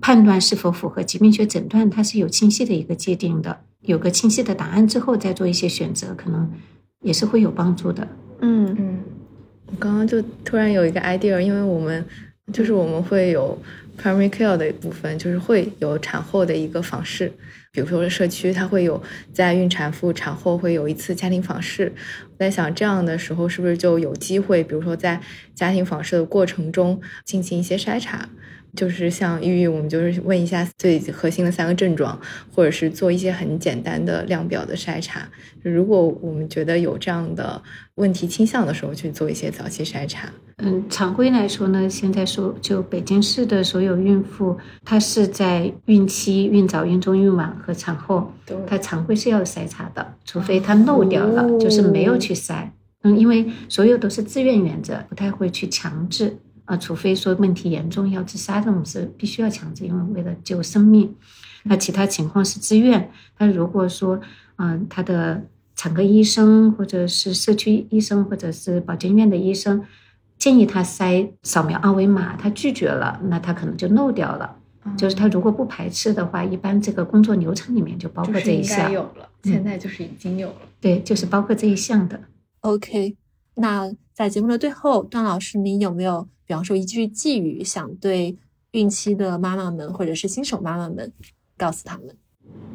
[0.00, 6.50] 判断是否符合疾病学诊断，它是有清晰的一个界定的，有个清晰的答案之后再做一些选择，可能
[7.02, 8.06] 也是会有帮助的。
[8.40, 8.98] 嗯嗯，
[9.66, 12.04] 我刚刚就突然有一个 idea，因为我们
[12.52, 13.56] 就是我们会有
[14.00, 17.32] primary care 的一部分，就是会有产后的一个访视，
[17.70, 19.00] 比如说社区它会有
[19.32, 21.92] 在孕产妇产后会有一次家庭访视，
[22.30, 25.20] 我在想这样的时候是不是就有机会，比如说在
[25.54, 28.28] 家庭访视的过程中进行一些筛查。
[28.74, 32.18] 就是像抑郁，我们就是问一下最核心的三个症状，
[32.54, 35.28] 或者是做一些很简单的量表的筛查。
[35.62, 37.62] 如果我们觉得有这样的
[37.96, 40.28] 问题倾向的时候，去做一些早期筛查。
[40.58, 48.32] 嗯，常规来说呢，现在说就北京市的所有孕妇，她是在孕期、孕早、孕中、孕晚和产后，
[48.66, 52.68] 她常规是要筛查的，除非她漏掉了，就是没有去筛。
[53.02, 56.38] 嗯，因为所有都是自愿原则，不太会去强制。
[56.64, 61.14] 啊，除非说问题严重要自杀这种是必须要强制，因为为了救生命。
[61.64, 63.10] 那其他情况是自愿。
[63.38, 64.20] 那如果说，
[64.56, 65.44] 嗯，他的
[65.76, 69.84] 产科医生或者是社区医生或者是保健院的医生
[70.38, 74.56] 建议他筛扫描二维码，他拒绝了，那他可能就漏掉了。
[74.96, 78.90] 就是他如果不排斥的话，一般这个工作流程里面就包括这一项。
[78.90, 80.56] 有了，现在就是已经有了。
[80.80, 82.20] 对，就是包括这一项的。
[82.62, 83.16] OK，
[83.54, 86.28] 那在节目的最后，段老师，你有没有？
[86.52, 88.36] 比方说一句寄语，想对
[88.72, 91.10] 孕期的妈妈们或者是新手妈妈们
[91.56, 92.14] 告诉他们：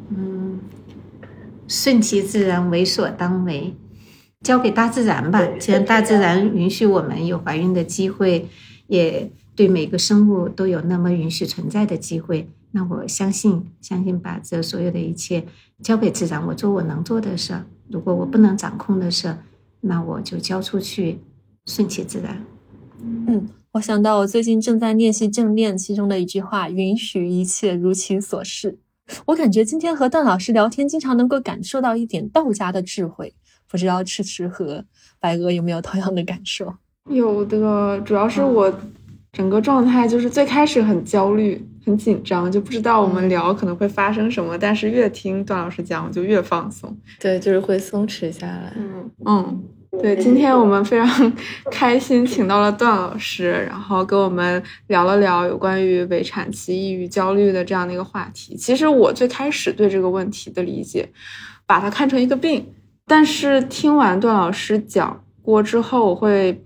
[0.08, 0.58] 嗯，
[1.68, 3.76] 顺其自然，为所当为，
[4.40, 5.46] 交给大自然吧。
[5.60, 7.84] 既然大自然允许我们有怀孕的。
[7.84, 8.48] 机会，
[8.88, 11.96] 也对每个生物都有那么允许存在的。
[11.96, 14.98] 机会，那我相信，相信把这所有的。
[14.98, 15.46] 一切
[15.84, 17.36] 交给自然，我做我能做的。
[17.36, 17.64] 事儿。
[17.88, 19.08] 如果我不能掌控的。
[19.08, 19.36] 事，
[19.82, 21.20] 那我就交出去，
[21.64, 22.44] 顺其自然。
[23.00, 23.48] 嗯。
[23.72, 28.78] 我想到我最近正在练习正念，其中的一句话：“允许一切如其所是。”
[29.26, 33.34] 我感觉今天和段老师聊天，经常能够感受到一点道家的智慧。
[33.70, 34.84] 不知道迟迟和
[35.20, 36.74] 白鹅有没有同样的感受？
[37.10, 38.72] 有的，主要是我
[39.32, 44.56] 整个状态就是最开始很焦虑、很紧张，就不知道我们聊可能会发生什么。
[44.56, 46.96] 但是越听段老师讲，我就越放松。
[47.20, 48.72] 对，就是会松弛下来。
[48.76, 49.62] 嗯嗯，
[50.00, 51.32] 对，今天我们非常
[51.70, 58.56] 开心，请到了段老师，然后跟我们聊了聊有关于围产期抑郁、焦虑的这样的一个话题。
[58.56, 61.08] 其实我最开始对这个问题的理解，
[61.66, 62.66] 把它看成一个病，
[63.06, 66.64] 但是听完段老师讲过之后，我会。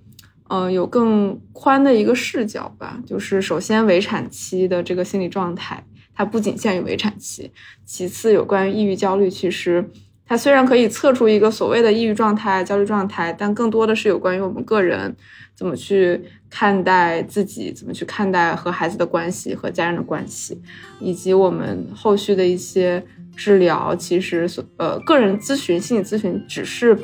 [0.55, 3.01] 嗯，有更宽的一个视角吧。
[3.07, 5.83] 就是首先，围产期的这个心理状态，
[6.14, 7.51] 它不仅限于围产期。
[7.87, 9.91] 其次，有关于抑郁、焦虑，其实
[10.33, 15.14] 它虽然可以测出一个所谓的抑郁状态、焦虑状态，但更多的是有关于我们个人
[15.55, 16.18] 怎么去
[16.49, 20.59] 看待自己，怎么去看待和孩子的关系、和家人的关系，
[21.01, 23.05] 以及我们后续的一些
[23.37, 23.95] 治疗。
[23.95, 26.99] 其实，所呃，个人咨询、心理咨询只是。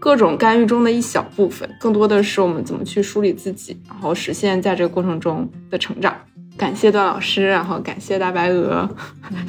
[0.00, 6.14] 各种干预中的一小部分，更多的是我们怎么去梳理自己，然后实现在这个过程中的成长。
[6.56, 8.88] 感谢段老师，然后感谢大白鹅，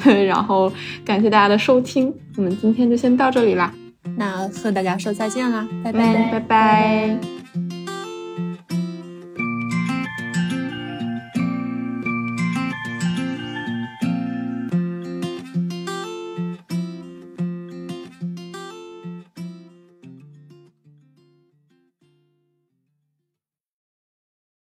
[0.26, 0.72] 然后
[1.04, 2.12] 感谢大家的收听。
[2.36, 3.72] 我们今天就先到这里啦，
[4.16, 7.75] 那和大家说再见啦，拜拜，拜拜。